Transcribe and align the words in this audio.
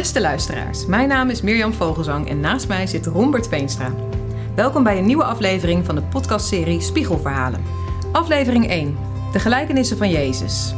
Beste 0.00 0.20
luisteraars, 0.20 0.86
mijn 0.86 1.08
naam 1.08 1.30
is 1.30 1.42
Mirjam 1.42 1.72
Vogelzang 1.72 2.28
en 2.28 2.40
naast 2.40 2.68
mij 2.68 2.86
zit 2.86 3.06
Rombert 3.06 3.48
Veenstra. 3.48 3.94
Welkom 4.54 4.82
bij 4.82 4.98
een 4.98 5.06
nieuwe 5.06 5.24
aflevering 5.24 5.84
van 5.84 5.94
de 5.94 6.02
podcastserie 6.02 6.80
Spiegelverhalen. 6.80 7.62
Aflevering 8.12 8.68
1. 8.68 8.96
De 9.32 9.38
gelijkenissen 9.38 9.96
van 9.96 10.10
Jezus. 10.10 10.74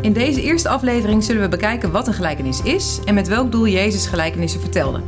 In 0.00 0.12
deze 0.12 0.42
eerste 0.42 0.68
aflevering 0.68 1.24
zullen 1.24 1.42
we 1.42 1.48
bekijken 1.48 1.90
wat 1.90 2.06
een 2.06 2.14
gelijkenis 2.14 2.62
is 2.62 3.00
en 3.04 3.14
met 3.14 3.28
welk 3.28 3.52
doel 3.52 3.66
Jezus 3.66 4.06
gelijkenissen 4.06 4.60
vertelde. 4.60 5.00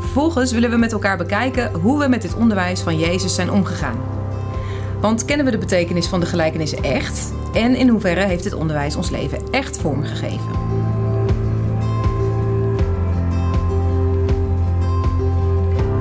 Vervolgens 0.00 0.52
willen 0.52 0.70
we 0.70 0.76
met 0.76 0.92
elkaar 0.92 1.16
bekijken 1.16 1.72
hoe 1.72 1.98
we 1.98 2.08
met 2.08 2.22
dit 2.22 2.34
onderwijs 2.34 2.80
van 2.80 2.98
Jezus 2.98 3.34
zijn 3.34 3.50
omgegaan. 3.50 3.98
Want 5.00 5.24
kennen 5.24 5.46
we 5.46 5.52
de 5.52 5.58
betekenis 5.58 6.06
van 6.06 6.20
de 6.20 6.26
gelijkenissen 6.26 6.82
echt? 6.82 7.32
En 7.52 7.76
in 7.76 7.88
hoeverre 7.88 8.24
heeft 8.24 8.42
dit 8.42 8.54
onderwijs 8.54 8.96
ons 8.96 9.10
leven 9.10 9.38
echt 9.50 9.78
vormgegeven? 9.78 10.65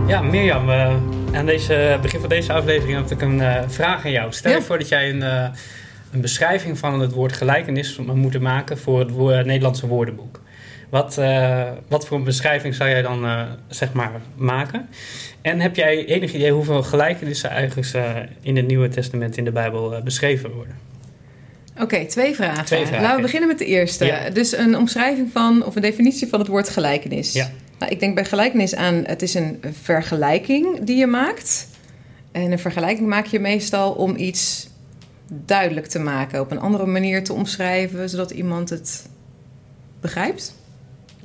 Ja, 0.08 0.22
Mirjam, 0.22 0.70
uh, 0.70 0.96
aan 1.34 1.46
deze, 1.46 2.00
begin 2.02 2.20
van 2.20 2.30
deze 2.30 2.54
aflevering 2.54 2.98
heb 2.98 3.12
ik 3.12 3.22
een 3.22 3.40
uh, 3.40 3.62
vraag 3.68 4.06
aan 4.06 4.12
jou. 4.12 4.34
Stel 4.34 4.52
je 4.52 4.62
voor 4.62 4.78
dat 4.78 4.88
jij 4.88 5.10
een, 5.10 5.22
uh, 5.22 5.48
een 6.12 6.22
beschrijving 6.22 6.78
van 6.78 7.00
het 7.00 7.12
woord 7.12 7.34
gelijkenis 7.34 7.98
moet 7.98 8.40
maken 8.40 8.78
voor 8.78 9.00
het 9.00 9.46
Nederlandse 9.46 9.88
woordenboek. 9.88 10.42
Wat, 10.90 11.20
wat 11.88 12.08
voor 12.08 12.18
een 12.18 12.24
beschrijving 12.24 12.76
zou 12.76 12.90
jij 12.90 13.02
dan 13.02 13.48
zeg 13.68 13.94
maar 13.94 14.12
maken? 14.36 14.90
En 15.42 15.60
heb 15.60 15.76
jij 15.76 16.06
enig 16.06 16.34
idee 16.34 16.52
hoeveel 16.52 16.84
gelijkenissen 16.84 17.50
eigenlijk 17.50 17.88
in 18.42 18.56
het 18.56 18.68
Nieuwe 18.68 18.88
Testament 18.88 19.38
in 19.38 19.44
de 19.44 19.52
Bijbel 19.52 20.02
beschreven 20.04 20.52
worden? 20.52 20.76
Oké, 21.82 22.06
twee, 22.06 22.36
vragen. 22.36 22.66
twee 22.66 22.86
vragen. 22.86 23.02
Laten 23.02 23.16
we 23.16 23.22
beginnen 23.22 23.48
met 23.48 23.58
de 23.58 23.66
eerste. 23.66 24.30
Dus 24.34 24.58
een 24.58 24.78
omschrijving 24.78 25.32
van, 25.32 25.66
of 25.66 25.76
een 25.76 25.82
definitie 25.82 26.28
van 26.28 26.40
het 26.40 26.48
woord 26.48 26.70
gelijkenis. 26.70 27.34
Ja. 27.34 27.50
Nou, 27.86 27.98
ik 27.98 28.04
denk 28.04 28.16
bij 28.16 28.26
gelijkenis 28.26 28.76
aan, 28.76 29.04
het 29.06 29.22
is 29.22 29.34
een 29.34 29.60
vergelijking 29.82 30.80
die 30.84 30.98
je 30.98 31.08
maakt. 31.08 31.68
En 32.32 32.52
een 32.52 32.60
vergelijking 32.60 33.08
maak 33.08 33.26
je 33.26 33.40
meestal 33.40 33.92
om 33.92 34.16
iets 34.16 34.68
duidelijk 35.28 35.88
te 35.88 36.00
maken, 36.00 36.42
op 36.42 36.52
een 36.52 36.60
andere 36.60 36.86
manier 36.86 37.24
te 37.24 37.34
omschrijven, 37.34 38.10
zodat 38.10 38.32
iemand 38.32 38.70
het 38.70 39.06
begrijpt. 40.02 40.56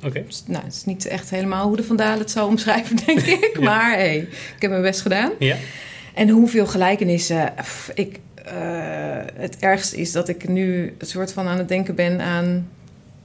Oké. 0.03 0.23
Dus, 0.25 0.43
nou, 0.47 0.63
het 0.63 0.73
is 0.73 0.85
niet 0.85 1.05
echt 1.05 1.29
helemaal 1.29 1.67
hoe 1.67 1.75
de 1.75 1.83
Vandalen 1.83 2.19
het 2.19 2.31
zou 2.31 2.49
omschrijven, 2.49 2.95
denk 3.05 3.19
ik. 3.19 3.59
Maar 3.59 3.91
hey, 3.91 4.17
ik 4.55 4.61
heb 4.61 4.69
mijn 4.69 4.81
best 4.81 5.01
gedaan. 5.01 5.31
Ja. 5.39 5.55
En 6.13 6.29
hoeveel 6.29 6.65
gelijkenissen. 6.65 7.53
ik, 7.93 8.19
uh, 8.45 8.53
het 9.33 9.57
ergste 9.59 9.97
is 9.97 10.11
dat 10.11 10.27
ik 10.27 10.47
nu 10.47 10.95
een 10.97 11.07
soort 11.07 11.33
van 11.33 11.47
aan 11.47 11.57
het 11.57 11.67
denken 11.67 11.95
ben 11.95 12.21
aan 12.21 12.67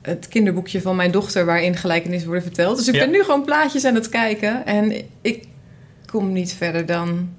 het 0.06 0.28
kinderboekje 0.28 0.80
van 0.80 0.96
mijn 0.96 1.10
dochter 1.10 1.44
waarin 1.44 1.76
gelijkenissen 1.76 2.28
worden 2.28 2.46
verteld. 2.46 2.76
Dus 2.76 2.88
ik 2.88 2.92
ben 2.92 3.10
nu 3.10 3.22
gewoon 3.22 3.44
plaatjes 3.44 3.84
aan 3.84 3.94
het 3.94 4.08
kijken 4.08 4.66
en 4.66 4.92
ik 5.20 5.44
kom 6.06 6.32
niet 6.32 6.52
verder 6.52 6.86
dan 6.86 7.34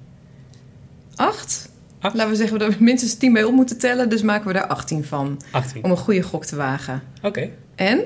acht. 1.14 1.68
Laten 2.00 2.28
we 2.28 2.36
zeggen 2.36 2.58
dat 2.58 2.76
we 2.76 2.84
minstens 2.84 3.14
tien 3.14 3.32
bij 3.32 3.44
op 3.44 3.52
moeten 3.52 3.78
tellen, 3.78 4.08
dus 4.08 4.22
maken 4.22 4.46
we 4.46 4.52
daar 4.52 4.66
18 4.66 5.04
van. 5.04 5.40
18. 5.50 5.84
Om 5.84 5.90
een 5.90 5.96
goede 5.96 6.22
gok 6.22 6.44
te 6.44 6.56
wagen. 6.56 7.02
Oké. 7.22 7.50
En? 7.74 8.00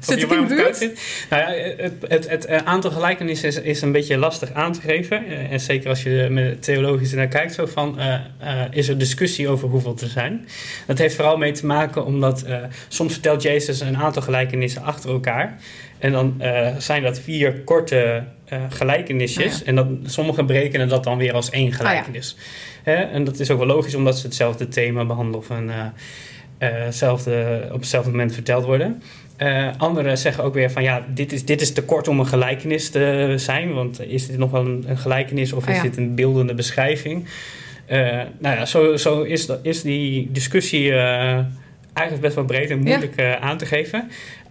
Zit 0.00 0.22
ik 0.22 0.30
in 0.30 0.46
de 0.46 0.54
buurt? 0.54 0.80
Nou 1.30 1.42
ja, 1.42 1.74
het, 1.76 1.92
het, 2.08 2.28
het, 2.28 2.64
aantal 2.64 2.90
gelijkenissen 2.90 3.48
is, 3.48 3.60
is, 3.60 3.82
een 3.82 3.92
beetje 3.92 4.16
lastig 4.16 4.52
aan 4.52 4.72
te 4.72 4.80
geven. 4.80 5.26
Eh, 5.26 5.52
en 5.52 5.60
zeker 5.60 5.88
als 5.88 6.02
je 6.02 6.28
met 6.30 6.62
theologisch 6.62 7.12
naar 7.12 7.28
kijkt, 7.28 7.54
zo 7.54 7.66
van, 7.66 7.98
uh, 7.98 8.14
uh, 8.42 8.62
is 8.70 8.88
er 8.88 8.98
discussie 8.98 9.48
over 9.48 9.68
hoeveel 9.68 9.96
er 10.00 10.08
zijn. 10.08 10.48
Dat 10.86 10.98
heeft 10.98 11.14
vooral 11.14 11.36
mee 11.36 11.52
te 11.52 11.66
maken 11.66 12.04
omdat 12.04 12.44
soms 12.88 13.12
vertelt 13.12 13.42
Jezus 13.42 13.80
een 13.80 13.96
aantal 13.96 14.22
gelijkenissen 14.22 14.82
achter 14.82 15.10
elkaar. 15.10 15.58
En 15.98 16.12
dan 16.12 16.42
zijn 16.78 17.02
dat 17.02 17.20
vier 17.20 17.52
korte 17.52 18.24
gelijkenisjes. 18.68 19.60
Ah, 19.60 19.68
en 19.68 19.74
dan, 19.74 20.00
sommigen 20.06 20.46
berekenen 20.46 20.88
dat 20.88 21.04
dan 21.04 21.18
weer 21.18 21.32
als 21.32 21.50
één 21.50 21.72
gelijkenis. 21.72 22.36
Ah, 22.84 22.94
ja. 22.94 23.08
En 23.10 23.24
dat 23.24 23.38
is 23.38 23.50
ook 23.50 23.58
wel 23.58 23.66
logisch 23.66 23.94
omdat 23.94 24.18
ze 24.18 24.26
hetzelfde 24.26 24.68
thema 24.68 25.04
behandelen 25.04 25.40
of 25.40 25.50
een, 25.50 25.70
hetzelfde, 26.58 27.68
op 27.72 27.80
hetzelfde 27.80 28.10
moment 28.10 28.34
verteld 28.34 28.64
worden. 28.64 29.02
Uh, 29.38 29.68
anderen 29.76 30.18
zeggen 30.18 30.44
ook 30.44 30.54
weer 30.54 30.70
van 30.70 30.82
ja, 30.82 31.04
dit 31.08 31.32
is, 31.32 31.44
dit 31.44 31.60
is 31.60 31.72
te 31.72 31.84
kort 31.84 32.08
om 32.08 32.18
een 32.18 32.26
gelijkenis 32.26 32.90
te 32.90 33.34
zijn. 33.36 33.74
Want 33.74 34.00
is 34.00 34.26
dit 34.26 34.38
nog 34.38 34.50
wel 34.50 34.64
een, 34.64 34.84
een 34.86 34.98
gelijkenis 34.98 35.52
of 35.52 35.68
is 35.68 35.76
ah, 35.76 35.82
dit 35.82 35.96
een 35.96 36.14
beeldende 36.14 36.54
beschrijving? 36.54 37.24
Uh, 37.90 37.98
nou 38.38 38.56
ja, 38.56 38.64
zo, 38.64 38.96
zo 38.96 39.22
is, 39.22 39.48
is 39.62 39.82
die 39.82 40.28
discussie 40.32 40.86
uh, 40.86 40.96
eigenlijk 41.92 42.20
best 42.20 42.34
wel 42.34 42.44
breed 42.44 42.70
en 42.70 42.78
moeilijk 42.78 43.20
ja. 43.20 43.38
aan 43.38 43.58
te 43.58 43.66
geven 43.66 44.10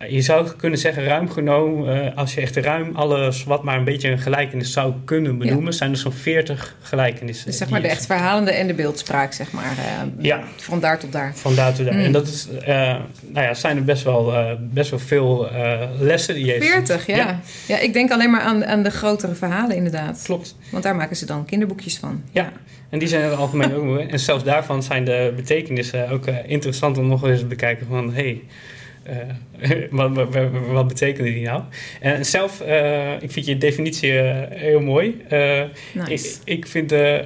je 0.09 0.22
zou 0.22 0.51
kunnen 0.57 0.79
zeggen, 0.79 1.03
ruim 1.03 1.29
genomen, 1.29 2.06
uh, 2.06 2.17
als 2.17 2.34
je 2.34 2.41
echt 2.41 2.56
ruim 2.56 2.95
alles 2.95 3.44
wat 3.44 3.63
maar 3.63 3.78
een 3.78 3.84
beetje 3.84 4.09
een 4.09 4.19
gelijkenis 4.19 4.72
zou 4.72 4.94
kunnen 5.06 5.38
benoemen, 5.38 5.73
zijn 5.73 5.91
er 5.91 5.97
zo'n 5.97 6.12
40 6.12 6.75
gelijkenissen. 6.81 7.45
Dus 7.45 7.57
zeg 7.57 7.69
maar 7.69 7.81
de 7.81 7.88
echt 7.88 8.06
verhalende 8.06 8.51
en 8.51 8.67
de 8.67 8.73
beeldspraak, 8.73 9.34
zeg 9.34 9.51
maar. 9.51 9.73
Uh, 9.78 10.23
ja. 10.23 10.44
Van 10.57 10.79
daar 10.79 11.00
tot 11.00 11.11
daar. 11.11 11.31
Van 11.35 11.56
daar 11.56 11.73
tot 11.73 11.85
daar. 11.85 11.94
Hmm. 11.94 12.03
En 12.03 12.11
dat 12.11 12.28
is, 12.28 12.47
uh, 12.61 12.67
nou 13.22 13.45
ja, 13.45 13.53
zijn 13.53 13.78
er 13.78 13.84
best 13.84 14.03
wel, 14.03 14.34
best 14.59 14.90
wel 14.90 15.00
veel 15.00 15.50
lessen 16.00 16.35
die 16.35 16.45
je 16.45 16.61
40, 16.61 17.06
ja. 17.06 17.16
ja. 17.16 17.40
ja. 17.67 17.79
ik 17.79 17.94
denk 17.94 18.11
alleen 18.11 18.31
maar 18.31 18.41
aan, 18.41 18.66
aan 18.66 18.84
de 18.84 18.91
grotere 18.91 19.35
verhalen, 19.35 19.75
inderdaad. 19.75 20.22
Klopt. 20.23 20.56
Want 20.72 20.84
daar 20.84 20.95
maken 20.95 21.16
ze 21.16 21.25
dan 21.25 21.45
kinderboekjes 21.45 21.97
van. 21.97 22.23
Ja. 22.31 22.51
En 22.90 23.00
die 23.00 23.07
zijn 23.07 23.23
er 23.23 23.31
algemeen 23.31 23.75
ook 23.75 23.84
mooi. 23.84 24.07
En 24.07 24.19
zelfs 24.19 24.44
daarvan 24.44 24.84
zijn 24.84 25.06
de 25.06 25.34
betekenissen 25.35 26.09
ook 26.09 26.28
interessant 26.28 26.97
om 26.97 27.07
nog 27.07 27.28
eens 27.28 27.40
te 27.40 27.45
bekijken 27.45 27.88
van... 27.88 28.13
Hey, 28.13 28.31
uh, 28.34 28.41
wat, 29.91 30.16
wat, 30.16 30.28
wat, 30.72 30.88
betekende 30.88 31.34
die 31.34 31.45
nou? 31.45 31.63
En 32.00 32.25
zelf, 32.25 32.62
uh, 32.62 33.22
ik 33.22 33.31
vind 33.31 33.45
je 33.45 33.57
definitie 33.57 34.13
uh, 34.13 34.41
heel 34.50 34.79
mooi. 34.79 35.22
Nice. 35.94 36.12
Ik, 36.13 36.38
ik, 36.44 36.67
vind 36.67 36.89
de, 36.89 37.25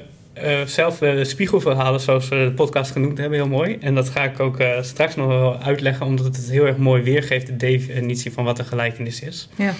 zelf 0.65 0.97
de 0.97 1.23
spiegelverhalen, 1.23 1.99
zoals 1.99 2.29
we 2.29 2.35
de 2.35 2.51
podcast 2.51 2.91
genoemd 2.91 3.17
hebben, 3.17 3.39
heel 3.39 3.47
mooi. 3.47 3.77
En 3.79 3.95
dat 3.95 4.09
ga 4.09 4.23
ik 4.23 4.39
ook 4.39 4.63
straks 4.81 5.15
nog 5.15 5.27
wel 5.27 5.57
uitleggen, 5.57 6.05
omdat 6.05 6.25
het 6.25 6.49
heel 6.49 6.65
erg 6.65 6.77
mooi 6.77 7.03
weergeeft, 7.03 7.47
de 7.47 7.55
definitie 7.55 8.31
van 8.31 8.43
wat 8.43 8.59
een 8.59 8.65
gelijkenis 8.65 9.21
is. 9.21 9.49
Ja. 9.55 9.73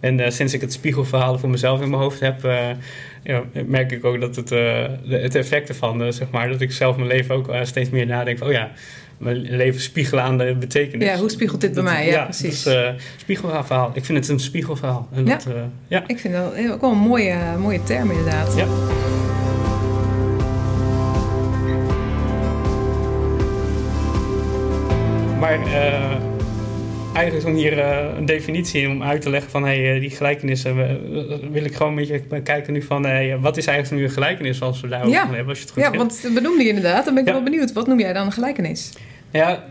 En 0.00 0.32
sinds 0.32 0.54
ik 0.54 0.60
het 0.60 0.72
spiegelverhaal 0.72 1.38
voor 1.38 1.48
mezelf 1.48 1.80
in 1.80 1.90
mijn 1.90 2.02
hoofd 2.02 2.20
heb, 2.20 2.42
ja, 3.22 3.42
merk 3.66 3.92
ik 3.92 4.04
ook 4.04 4.20
dat 4.20 4.36
het, 4.36 4.50
het 5.08 5.34
effect 5.34 5.68
ervan, 5.68 6.12
zeg 6.12 6.30
maar, 6.30 6.48
dat 6.48 6.60
ik 6.60 6.72
zelf 6.72 6.96
mijn 6.96 7.08
leven 7.08 7.34
ook 7.34 7.50
steeds 7.62 7.90
meer 7.90 8.06
nadenk 8.06 8.38
van, 8.38 8.46
oh 8.46 8.52
ja, 8.52 8.70
mijn 9.20 9.56
leven 9.56 9.80
spiegelen 9.80 10.24
aan 10.24 10.38
de 10.38 10.56
betekenis. 10.58 11.08
Ja, 11.08 11.16
hoe 11.16 11.30
spiegelt 11.30 11.60
dit 11.60 11.74
bij 11.74 11.82
mij? 11.82 12.06
Ja, 12.06 12.24
precies. 12.24 12.62
Dus, 12.62 12.74
uh, 12.74 12.88
spiegelverhaal. 13.16 13.90
Ik 13.94 14.04
vind 14.04 14.18
het 14.18 14.28
een 14.28 14.40
spiegelverhaal. 14.40 15.08
En 15.12 15.26
ja. 15.26 15.36
Dat, 15.36 15.46
uh, 15.46 15.54
ja. 15.88 16.02
Ik 16.06 16.18
vind 16.18 16.34
dat 16.34 16.70
ook 16.70 16.80
wel 16.80 16.90
een 16.90 16.98
mooie, 16.98 17.36
mooie 17.58 17.82
term 17.82 18.10
inderdaad. 18.10 18.56
Ja. 18.56 18.66
Maar 25.38 25.58
uh, 25.66 26.16
eigenlijk 27.14 27.46
om 27.46 27.54
hier 27.54 27.78
een 27.78 28.26
definitie 28.26 28.88
om 28.88 29.02
uit 29.02 29.22
te 29.22 29.30
leggen 29.30 29.50
van 29.50 29.64
hey, 29.64 29.98
die 29.98 30.10
gelijkenissen, 30.10 30.76
wil 31.52 31.64
ik 31.64 31.74
gewoon 31.74 31.98
een 31.98 32.06
beetje 32.06 32.42
kijken 32.42 32.72
nu 32.72 32.82
van 32.82 33.04
hey, 33.04 33.38
wat 33.38 33.56
is 33.56 33.66
eigenlijk 33.66 34.00
nu 34.00 34.08
een 34.08 34.14
gelijkenis 34.14 34.62
als 34.62 34.80
we 34.80 34.88
daarover 34.88 35.14
ja. 35.14 35.26
hebben. 35.26 35.48
Als 35.48 35.58
je 35.58 35.64
het 35.64 35.72
goed 35.72 35.82
ja, 35.82 35.90
want 35.90 36.20
we 36.34 36.40
noemde 36.40 36.62
je 36.62 36.68
inderdaad, 36.68 37.04
dan 37.04 37.14
ben 37.14 37.22
ik 37.22 37.28
ja. 37.28 37.34
wel 37.34 37.44
benieuwd. 37.44 37.72
Wat 37.72 37.86
noem 37.86 38.00
jij 38.00 38.12
dan 38.12 38.26
een 38.26 38.32
gelijkenis? 38.32 38.92
Ja, 39.30 39.64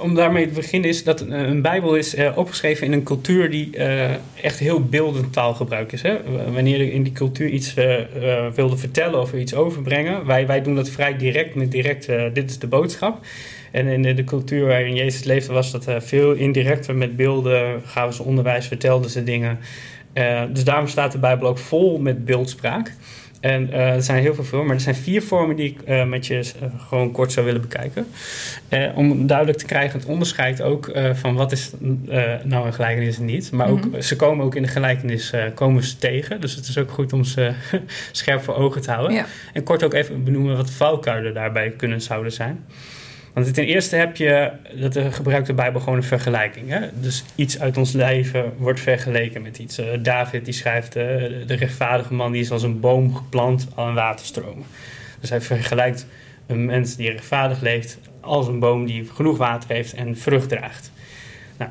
om 0.00 0.14
daarmee 0.14 0.48
te 0.48 0.54
beginnen 0.54 0.90
is 0.90 1.04
dat 1.04 1.20
een 1.20 1.62
Bijbel 1.62 1.94
is 1.94 2.14
uh, 2.14 2.36
opgeschreven 2.36 2.86
in 2.86 2.92
een 2.92 3.02
cultuur 3.02 3.50
die 3.50 3.76
uh, 3.76 4.10
echt 4.42 4.58
heel 4.58 4.84
beeldend 4.84 5.32
taalgebruik 5.32 5.92
is. 5.92 6.02
Hè? 6.02 6.16
Wanneer 6.52 6.78
je 6.78 6.92
in 6.92 7.02
die 7.02 7.12
cultuur 7.12 7.48
iets 7.48 7.74
wilde 8.54 8.76
vertellen 8.76 9.20
of 9.20 9.32
iets 9.32 9.54
overbrengen, 9.54 10.26
wij, 10.26 10.46
wij 10.46 10.62
doen 10.62 10.74
dat 10.74 10.90
vrij 10.90 11.16
direct 11.16 11.54
met 11.54 11.70
direct, 11.70 12.06
dit 12.32 12.50
is 12.50 12.58
de 12.58 12.66
boodschap. 12.66 13.26
En 13.70 13.86
in 13.86 14.02
de, 14.02 14.14
de 14.14 14.24
cultuur 14.24 14.66
waarin 14.66 14.94
Jezus 14.94 15.24
leefde 15.24 15.52
was 15.52 15.70
dat 15.70 15.86
veel 15.98 16.32
indirecter 16.32 16.94
met 16.96 17.16
beelden, 17.16 17.82
gaven 17.84 18.14
ze 18.14 18.22
onderwijs, 18.22 18.66
vertelden 18.66 19.10
ze 19.10 19.24
dingen. 19.24 19.58
dus 20.52 20.64
daarom 20.64 20.88
staat 20.88 21.12
de 21.12 21.18
Bijbel 21.18 21.48
ook 21.48 21.58
vol 21.58 21.98
met 21.98 22.24
beeldspraak. 22.24 22.92
En 23.42 23.68
uh, 23.68 23.94
er 23.94 24.02
zijn 24.02 24.22
heel 24.22 24.34
veel 24.34 24.44
vormen, 24.44 24.66
maar 24.66 24.76
er 24.76 24.82
zijn 24.82 24.94
vier 24.94 25.22
vormen 25.22 25.56
die 25.56 25.66
ik 25.66 25.88
uh, 25.88 26.04
met 26.04 26.26
je 26.26 26.34
uh, 26.34 26.68
gewoon 26.88 27.12
kort 27.12 27.32
zou 27.32 27.46
willen 27.46 27.60
bekijken. 27.60 28.06
om 28.94 29.26
duidelijk 29.26 29.58
te 29.58 29.64
krijgen 29.64 29.98
het 29.98 30.08
onderscheid 30.08 30.62
ook 30.62 30.90
van 31.12 31.34
wat 31.34 31.52
is 31.52 31.70
nou 32.42 32.66
een 32.66 32.74
gelijkenis 32.74 33.18
en 33.18 33.24
niet. 33.24 33.50
Maar 33.50 33.68
ook, 33.68 33.84
ze 34.00 34.16
komen 34.16 34.44
ook 34.44 34.54
in 34.54 34.62
de 34.62 34.68
gelijkenis 34.68 35.32
komen 35.54 35.82
ze 35.82 35.98
tegen. 35.98 36.40
Dus 36.40 36.54
het 36.54 36.66
is 36.66 36.78
ook 36.78 36.90
goed 36.90 37.12
om 37.12 37.24
ze 37.24 37.52
scherp 38.12 38.42
voor 38.42 38.54
ogen 38.54 38.80
te 38.82 38.90
houden. 38.90 39.16
Ja. 39.16 39.26
En 39.52 39.62
kort 39.62 39.82
ook 39.82 39.94
even 39.94 40.24
benoemen 40.24 40.56
wat 40.56 40.70
valkuilen 40.70 41.34
daarbij 41.34 41.70
kunnen 41.70 42.00
zouden 42.00 42.32
zijn. 42.32 42.64
Want 43.32 43.54
ten 43.54 43.64
eerste 43.64 43.96
heb 43.96 44.16
je, 44.16 44.50
dat 44.74 44.98
gebruikt 45.10 45.46
de 45.46 45.52
Bijbel 45.52 45.80
gewoon 45.80 45.96
een 45.98 46.04
vergelijking. 46.04 46.68
Hè? 46.68 46.80
Dus 47.00 47.24
iets 47.34 47.60
uit 47.60 47.76
ons 47.76 47.92
leven 47.92 48.52
wordt 48.56 48.80
vergeleken 48.80 49.42
met 49.42 49.58
iets. 49.58 49.78
Uh, 49.78 49.86
David 50.00 50.44
die 50.44 50.54
schrijft, 50.54 50.96
uh, 50.96 51.02
de 51.46 51.54
rechtvaardige 51.54 52.14
man 52.14 52.32
die 52.32 52.40
is 52.40 52.50
als 52.50 52.62
een 52.62 52.80
boom 52.80 53.14
geplant 53.14 53.68
aan 53.74 53.94
waterstromen. 53.94 54.64
Dus 55.20 55.30
hij 55.30 55.40
vergelijkt 55.40 56.06
een 56.46 56.64
mens 56.64 56.96
die 56.96 57.10
rechtvaardig 57.10 57.60
leeft 57.60 57.98
als 58.20 58.46
een 58.46 58.58
boom 58.58 58.86
die 58.86 59.04
genoeg 59.04 59.36
water 59.36 59.70
heeft 59.70 59.94
en 59.94 60.16
vrucht 60.16 60.48
draagt. 60.48 60.90
Nou, 61.56 61.70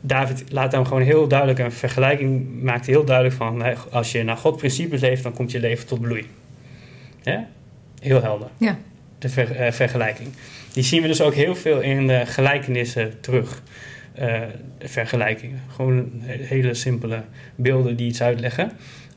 David 0.00 0.44
laat 0.50 0.70
dan 0.70 0.86
gewoon 0.86 1.02
heel 1.02 1.28
duidelijk 1.28 1.58
een 1.58 1.72
vergelijking, 1.72 2.62
maakt 2.62 2.86
heel 2.86 3.04
duidelijk 3.04 3.36
van, 3.36 3.64
als 3.90 4.12
je 4.12 4.22
naar 4.22 4.36
God 4.36 4.56
principes 4.56 5.00
leeft, 5.00 5.22
dan 5.22 5.32
komt 5.32 5.50
je 5.50 5.60
leven 5.60 5.86
tot 5.86 6.00
bloei. 6.00 6.26
Hè? 7.22 7.38
Heel 8.00 8.22
helder. 8.22 8.48
Ja. 8.56 8.78
De 9.18 9.28
ver- 9.28 9.56
eh, 9.56 9.72
vergelijking. 9.72 10.28
Die 10.72 10.82
zien 10.82 11.02
we 11.02 11.08
dus 11.08 11.20
ook 11.20 11.34
heel 11.34 11.54
veel 11.54 11.80
in 11.80 12.06
de 12.06 12.22
gelijkenissen 12.26 13.20
terug. 13.20 13.62
Eh, 14.14 14.40
vergelijkingen. 14.80 15.60
Gewoon 15.74 16.10
hele 16.24 16.74
simpele 16.74 17.22
beelden 17.56 17.96
die 17.96 18.06
iets 18.08 18.22
uitleggen. 18.22 18.70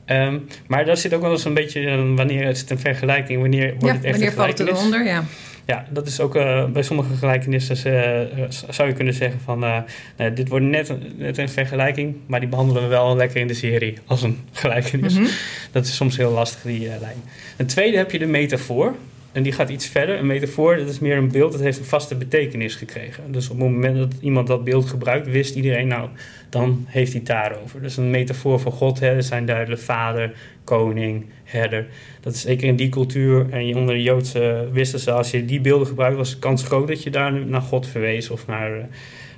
Ehm, 0.06 0.38
maar 0.68 0.86
daar 0.86 0.98
zit 0.98 1.14
ook 1.14 1.22
wel 1.22 1.32
eens 1.32 1.46
een 1.46 1.54
beetje, 1.54 1.86
eh, 1.90 2.02
wanneer 2.16 2.44
is 2.44 2.60
het 2.60 2.70
een 2.70 2.80
vergelijking, 2.80 3.40
wanneer 3.42 3.70
wordt 3.70 3.86
ja, 3.86 3.94
het 3.94 4.04
echt 4.04 4.12
wanneer 4.12 4.28
een 4.30 4.36
valt 4.36 4.58
het 4.58 4.68
eronder? 4.68 5.06
Ja. 5.06 5.24
Ja, 5.66 5.86
dat 5.90 6.08
is 6.08 6.20
ook 6.20 6.36
eh, 6.36 6.66
bij 6.66 6.82
sommige 6.84 7.16
gelijkenissen 7.16 7.76
eh, 7.94 8.44
zou 8.70 8.88
je 8.90 8.94
kunnen 8.96 9.14
zeggen 9.14 9.40
van 9.44 9.84
nee, 10.18 10.34
dit 10.34 10.48
wordt 10.50 10.66
net, 10.66 10.90
een- 10.90 11.14
net 11.18 11.38
een 11.38 11.50
vergelijking, 11.50 12.16
maar 12.26 12.40
die 12.40 12.50
behandelen 12.50 12.82
we 12.84 12.88
wel 12.88 13.16
lekker 13.16 13.38
in 13.42 13.48
de 13.48 13.54
serie 13.54 13.98
als 14.06 14.22
een 14.24 14.40
gelijkenis. 14.52 15.14
Mhm. 15.14 15.28
Dat 15.72 15.86
is 15.86 15.96
soms 15.96 16.18
heel 16.18 16.32
lastig, 16.32 16.62
die 16.62 16.80
lijn. 16.88 17.18
Een 17.58 17.66
tweede 17.66 17.98
heb 17.98 18.12
je 18.12 18.20
de 18.20 18.26
metafoor. 18.26 18.96
En 19.32 19.44
die 19.44 19.52
gaat 19.52 19.70
iets 19.70 19.88
verder. 19.88 20.18
Een 20.18 20.26
metafoor, 20.26 20.78
dat 20.78 20.90
is 20.90 21.00
meer 21.00 21.18
een 21.18 21.32
beeld, 21.32 21.52
dat 21.52 21.62
heeft 21.62 21.78
een 21.78 21.86
vaste 21.86 22.16
betekenis 22.16 22.76
gekregen. 22.76 23.32
Dus 23.32 23.50
op 23.50 23.60
het 23.60 23.70
moment 23.70 23.98
dat 23.98 24.14
iemand 24.22 24.48
dat 24.48 24.64
beeld 24.64 24.86
gebruikt, 24.86 25.28
wist 25.28 25.56
iedereen, 25.56 25.88
nou, 25.88 26.10
dan 26.50 26.86
heeft 26.88 27.12
hij 27.12 27.20
het 27.20 27.30
daarover. 27.30 27.82
Dus 27.82 27.98
een 27.98 28.10
metafoor 28.10 28.60
voor 28.60 28.72
God, 28.72 29.00
hè, 29.00 29.22
zijn 29.22 29.46
duidelijk 29.46 29.82
vader, 29.82 30.34
koning, 30.64 31.26
herder. 31.44 31.88
Dat 32.22 32.34
is 32.34 32.42
zeker 32.42 32.68
in 32.68 32.76
die 32.76 32.90
cultuur 32.90 33.50
en 33.50 33.76
onder 33.76 33.96
de 33.96 34.04
Joodse 34.04 34.70
wisten 34.72 35.00
ze, 35.00 35.12
als 35.12 35.32
je 35.32 35.46
die 35.46 35.62
beelden 35.62 35.88
gebruikt, 35.88 36.18
was 36.18 36.32
de 36.32 36.40
kans 36.40 36.64
groot 36.64 36.88
dat 36.88 37.04
je 37.04 37.10
daar 37.10 37.34
naar 37.34 37.62
God 37.62 37.88
verwees 37.88 38.30
of 38.30 38.48
naar 38.48 38.78
eh, 38.78 38.84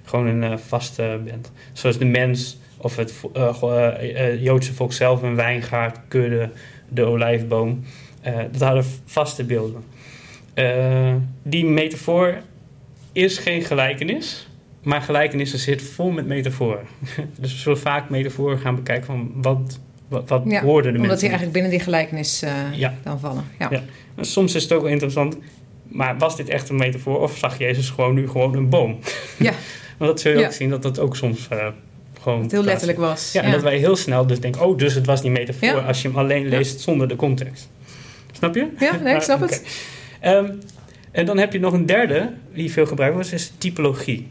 gewoon 0.04 0.28
een 0.28 0.44
eh, 0.44 0.58
vaste 0.58 1.20
bent. 1.26 1.52
Zoals 1.74 1.98
de 1.98 2.06
mens 2.06 2.58
of 2.78 2.96
het 2.96 3.14
eh, 3.34 4.44
Joodse 4.44 4.74
volk 4.74 4.94
zelf, 4.94 5.22
een 5.22 5.36
wijngaard, 5.36 6.00
kudde, 6.08 6.50
de 6.90 7.04
olijfboom. 7.04 7.84
Eh, 8.24 8.38
dat 8.52 8.62
hadden 8.62 8.86
vaste 9.06 9.44
beelden. 9.44 9.84
Eh, 10.54 11.14
die 11.44 11.66
metafoor 11.66 12.38
is 13.12 13.38
geen 13.38 13.62
gelijkenis, 13.64 14.48
maar 14.84 15.02
gelijkenissen 15.02 15.60
zit 15.60 15.82
vol 15.82 16.12
met 16.12 16.28
metaforen. 16.28 16.86
dus 17.40 17.52
we 17.52 17.58
zullen 17.58 17.80
vaak 17.80 18.10
metaforen 18.10 18.60
gaan 18.60 18.76
bekijken 18.76 19.06
van 19.06 19.32
wat, 19.36 19.80
wat, 20.08 20.30
wat 20.30 20.44
Ja, 20.48 20.62
hoorden 20.62 20.92
de 20.94 20.98
Omdat 21.00 21.00
mensen. 21.00 21.18
die 21.20 21.38
eigenlijk 21.38 21.52
binnen 21.52 21.72
die 21.72 21.80
gelijkenis 21.80 22.42
eh, 22.42 22.52
Ja. 22.74 22.94
dan 23.04 23.20
vallen. 23.20 23.44
Ja. 23.60 23.68
Ja. 23.72 23.84
Soms 24.24 24.56
is 24.56 24.64
het 24.64 24.72
ook 24.72 24.82
wel 24.82 24.92
interessant, 24.92 25.38
maar 25.84 26.18
was 26.18 26.36
dit 26.38 26.50
echt 26.50 26.70
een 26.70 26.76
metafoor 26.76 27.20
of 27.22 27.38
zag 27.38 27.58
Jezus 27.58 27.90
gewoon 27.90 28.14
nu 28.14 28.28
gewoon 28.30 28.56
een 28.56 28.70
boom? 28.70 29.00
Ja. 29.40 29.54
Want 29.98 30.12
dat 30.12 30.20
zul 30.22 30.32
je 30.32 30.38
Ja. 30.40 30.46
ook 30.46 30.52
zien 30.54 30.70
dat 30.70 30.82
dat 30.82 31.00
ook 31.00 31.16
soms 31.16 31.48
gewoon... 32.22 32.48
Heel 32.50 32.64
letterlijk 32.64 33.00
was. 33.00 33.32
Ja, 33.32 33.42
en 33.42 33.52
dat 33.52 33.62
wij 33.62 33.78
heel 33.78 33.96
snel 33.96 34.28
dus 34.28 34.40
denken, 34.40 34.62
oh, 34.66 34.78
dus 34.78 34.94
het 34.94 35.06
was 35.06 35.22
niet 35.22 35.32
metafoor 35.32 35.68
Ja. 35.68 35.74
als 35.80 36.02
je 36.02 36.08
hem 36.08 36.18
alleen 36.18 36.48
leest 36.48 36.80
zonder 36.80 37.08
de 37.08 37.16
context. 37.16 37.70
Snap 38.44 38.56
je? 38.56 38.68
Ja, 38.80 38.98
nee, 38.98 39.16
ik 39.16 39.22
snap 39.22 39.42
Ah, 39.42 39.50
het. 39.50 39.64
Ehm, 40.20 40.52
en 41.12 41.26
dan 41.26 41.38
heb 41.38 41.54
je 41.54 41.60
nog 41.60 41.74
een 41.74 41.86
derde, 41.86 42.30
die 42.54 42.72
veel 42.72 42.86
gebruikt 42.86 43.16
wordt, 43.16 43.34
is 43.34 43.54
typologie. 43.58 44.28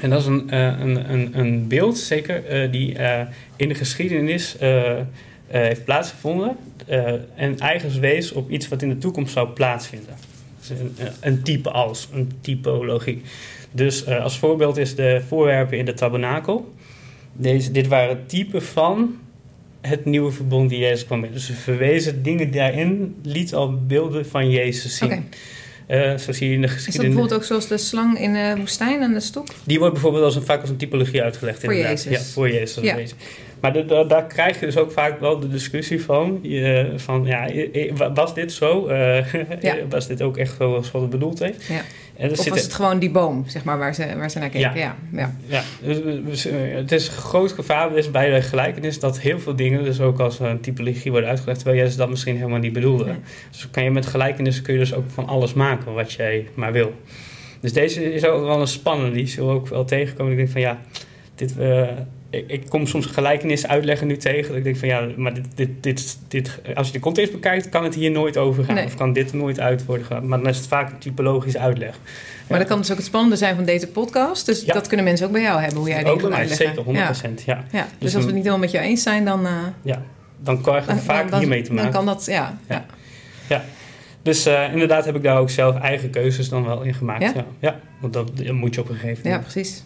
En 0.00 0.10
dat 0.10 0.20
is 0.20 0.26
een, 0.26 0.50
eh, 0.50 0.80
een, 0.80 1.12
een, 1.12 1.38
een 1.38 1.68
beeld, 1.68 1.98
zeker, 1.98 2.44
eh, 2.44 2.72
die 2.72 2.98
eh, 2.98 3.20
in 3.56 3.68
de 3.68 3.74
geschiedenis 3.74 4.56
heeft 5.46 5.84
plaatsgevonden. 5.84 6.56
en 7.34 7.58
eigens 7.58 7.98
wees 7.98 8.32
op 8.32 8.50
iets 8.50 8.68
wat 8.68 8.82
in 8.82 8.88
de 8.88 8.98
toekomst 8.98 9.32
zou 9.32 9.48
plaatsvinden. 9.48 10.14
Dus 10.58 10.70
een, 10.70 10.96
een 11.20 11.42
type 11.42 11.70
als, 11.70 12.08
een 12.12 12.32
typologie. 12.40 13.22
Dus 13.70 14.06
als 14.06 14.38
voorbeeld 14.38 14.76
is 14.76 14.94
de 14.94 15.22
voorwerpen 15.28 15.78
in 15.78 15.84
de 15.84 15.94
tabernakel. 15.94 16.74
Deze, 17.32 17.70
dit 17.70 17.86
waren 17.86 18.26
typen 18.26 18.62
van 18.62 19.16
het 19.82 20.04
nieuwe 20.04 20.32
verbond 20.32 20.70
die 20.70 20.78
Jezus 20.78 21.06
kwam 21.06 21.20
met. 21.20 21.32
Dus 21.32 21.46
ze 21.46 21.52
verwezen 21.52 22.22
dingen 22.22 22.50
daarin, 22.50 23.16
liet 23.22 23.54
al 23.54 23.86
beelden 23.86 24.26
van 24.26 24.50
Jezus 24.50 24.96
zien. 24.96 25.12
Oké. 25.12 25.22
Eh, 25.86 26.16
zo 26.16 26.32
zie 26.32 26.48
je 26.48 26.54
in 26.54 26.60
de 26.60 26.66
Is 26.66 26.72
dat 26.72 26.82
geschiedenis. 26.82 27.14
bijvoorbeeld 27.14 27.40
ook 27.40 27.46
zoals 27.46 27.68
de 27.68 27.78
slang 27.78 28.18
in 28.18 28.32
de 28.32 28.54
woestijn 28.56 29.02
aan 29.02 29.12
de 29.12 29.20
stok? 29.20 29.46
Die 29.64 29.78
wordt 29.78 29.92
bijvoorbeeld 29.92 30.24
als 30.24 30.36
een, 30.36 30.42
vaak 30.42 30.60
als 30.60 30.70
een 30.70 30.76
typologie 30.76 31.22
uitgelegd. 31.22 31.60
Voor 31.60 31.72
inderdaad. 31.72 32.02
Jezus. 32.02 32.26
Ja, 32.26 32.32
voor 32.32 32.50
Jezus. 32.50 32.84
Ja. 32.84 32.96
Maar 33.62 33.72
de- 33.72 33.84
de- 33.84 34.04
daar 34.08 34.26
krijg 34.26 34.60
je 34.60 34.66
dus 34.66 34.76
ook 34.76 34.90
vaak 34.92 35.20
wel 35.20 35.38
de 35.40 35.48
discussie 35.48 36.02
van. 36.02 36.38
je- 36.42 36.92
van 36.96 37.24
ja, 37.24 37.48
was 38.14 38.34
dit 38.34 38.52
zo? 38.52 38.86
Eh, 38.86 39.32
Ja. 39.60 39.76
Was 39.88 40.06
dit 40.06 40.22
ook 40.22 40.36
echt 40.36 40.54
zoals 40.56 40.88
God 40.88 41.00
het 41.00 41.10
bedoeld 41.10 41.38
heeft? 41.38 41.64
Ja. 41.66 41.80
En 42.16 42.30
Of 42.30 42.48
was 42.48 42.62
het 42.62 42.74
gewoon 42.74 42.98
die 42.98 43.10
boom, 43.10 43.44
zeg 43.46 43.64
maar, 43.64 43.78
waar 43.78 43.94
ze, 43.94 44.16
waar 44.16 44.30
ze 44.30 44.38
naar 44.38 44.48
keken? 44.48 44.74
Ja. 44.78 44.96
Ja. 45.12 45.34
Ja. 45.46 45.62
Dus, 45.82 45.98
dus, 46.24 46.46
eh, 46.46 46.54
het 46.74 46.92
is 46.92 47.06
een 47.06 47.12
groot 47.12 47.52
gevaar 47.52 47.90
dus 47.92 48.10
bij 48.10 48.30
de 48.34 48.42
gelijkenis 48.42 49.00
dat 49.00 49.20
heel 49.20 49.40
veel 49.40 49.56
dingen 49.56 49.84
dus 49.84 50.00
ook 50.00 50.20
als 50.20 50.38
een 50.40 50.60
typologie 50.60 51.10
worden 51.10 51.30
uitgelegd, 51.30 51.58
terwijl 51.58 51.80
Jezus 51.80 51.96
dat 51.96 52.08
misschien 52.08 52.36
helemaal 52.36 52.58
niet 52.58 52.72
bedoelde. 52.72 53.04
Nee. 53.04 53.14
Dus 53.50 53.68
kan 53.70 53.84
je 53.84 53.90
met 53.90 54.06
gelijkenissen 54.06 54.64
kun 54.64 54.72
je 54.72 54.78
dus 54.78 54.94
ook 54.94 55.10
van 55.10 55.26
alles 55.28 55.52
maken 55.54 55.92
wat 55.92 56.12
jij 56.12 56.46
maar 56.54 56.72
wil. 56.72 56.92
Dus 57.60 57.72
deze 57.72 58.12
is 58.14 58.24
ook 58.26 58.44
wel 58.44 58.60
een 58.60 58.66
spannende, 58.66 59.16
die 59.16 59.26
zullen 59.26 59.48
we 59.48 59.54
ook 59.54 59.68
wel 59.68 59.84
tegenkomen. 59.84 60.32
Ik 60.32 60.38
denk 60.38 60.50
van 60.50 60.60
ja, 60.60 60.78
dit, 61.34 61.58
eh, 61.58 61.82
ik, 62.32 62.44
ik 62.50 62.68
kom 62.68 62.86
soms 62.86 63.06
gelijkenissen 63.06 63.68
uitleggen 63.68 64.06
nu 64.06 64.16
tegen. 64.16 64.48
Dat 64.48 64.56
ik 64.56 64.64
denk 64.64 64.76
van 64.76 64.88
ja, 64.88 65.06
maar 65.16 65.34
dit, 65.34 65.44
dit, 65.54 65.68
dit, 65.80 66.18
dit, 66.28 66.58
als 66.74 66.86
je 66.86 66.92
de 66.92 66.98
context 67.00 67.32
bekijkt, 67.32 67.68
kan 67.68 67.84
het 67.84 67.94
hier 67.94 68.10
nooit 68.10 68.36
over 68.36 68.64
gaan. 68.64 68.74
Nee. 68.74 68.84
Of 68.84 68.94
kan 68.94 69.12
dit 69.12 69.32
nooit 69.32 69.60
uit 69.60 69.84
worden 69.84 70.06
gedaan. 70.06 70.28
Maar 70.28 70.38
dan 70.38 70.48
is 70.48 70.56
het 70.56 70.66
vaak 70.66 70.90
een 70.90 70.98
typologische 70.98 71.58
uitleg. 71.58 71.98
Maar 72.48 72.58
dat 72.58 72.68
kan 72.68 72.78
dus 72.78 72.90
ook 72.90 72.96
het 72.96 73.06
spannende 73.06 73.36
zijn 73.36 73.54
van 73.54 73.64
deze 73.64 73.86
podcast. 73.88 74.46
Dus 74.46 74.64
Ja. 74.64 74.72
dat 74.72 74.86
kunnen 74.86 75.04
mensen 75.06 75.26
ook 75.26 75.32
bij 75.32 75.42
jou 75.42 75.60
hebben, 75.60 75.78
hoe 75.78 75.88
jij 75.88 76.04
gaat 76.04 76.22
mij, 76.22 76.38
uitleggen. 76.38 76.56
zeker, 76.66 76.82
100%. 76.82 77.42
Ja. 77.44 77.54
Ja. 77.54 77.64
Ja. 77.78 77.82
Dus, 77.82 77.90
Dus 77.98 78.14
als 78.14 78.24
we 78.24 78.26
het 78.26 78.34
niet 78.34 78.34
helemaal 78.44 78.58
met 78.58 78.70
jou 78.70 78.84
eens 78.84 79.02
zijn, 79.02 79.24
dan, 79.24 79.46
eh, 79.46 79.52
Ja, 79.82 80.02
dan 80.40 80.60
krijg 80.62 80.80
je 80.86 80.90
dan, 80.92 80.98
vaak 80.98 81.30
dan, 81.30 81.38
hiermee 81.38 81.60
te 81.62 81.66
dan 81.66 81.76
maken. 81.76 81.92
kan 81.92 82.06
dat, 82.06 82.24
ja. 82.26 82.58
Ja. 82.68 82.84
ja. 83.48 83.64
Dus 84.22 84.46
eh, 84.46 84.72
inderdaad 84.72 85.04
heb 85.04 85.16
ik 85.16 85.22
daar 85.22 85.38
ook 85.38 85.50
zelf 85.50 85.78
eigen 85.78 86.10
keuzes 86.10 86.48
dan 86.48 86.64
wel 86.64 86.82
in 86.82 86.94
gemaakt. 86.94 87.22
Ja? 87.22 87.32
Ja, 87.34 87.44
ja. 87.58 87.80
want 88.00 88.12
dat 88.12 88.52
moet 88.52 88.74
je 88.74 88.80
op 88.80 88.88
een 88.88 88.94
gegeven 88.94 89.22
Ja, 89.24 89.30
moment. 89.30 89.52
precies. 89.52 89.82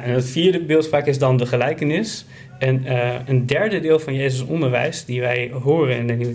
En 0.00 0.12
het 0.12 0.30
vierde 0.30 0.64
beeldspraak 0.64 1.06
is 1.06 1.18
dan 1.18 1.36
de 1.36 1.46
gelijkenis. 1.46 2.24
En 2.58 2.84
eh, 2.84 3.20
een 3.26 3.46
derde 3.46 3.80
deel 3.80 3.98
van 3.98 4.14
Jezus' 4.14 4.44
onderwijs, 4.44 5.04
die 5.04 5.20
wij 5.20 5.50
horen 5.62 5.96
in 5.96 6.06
de 6.06 6.12
Nieuwe 6.12 6.34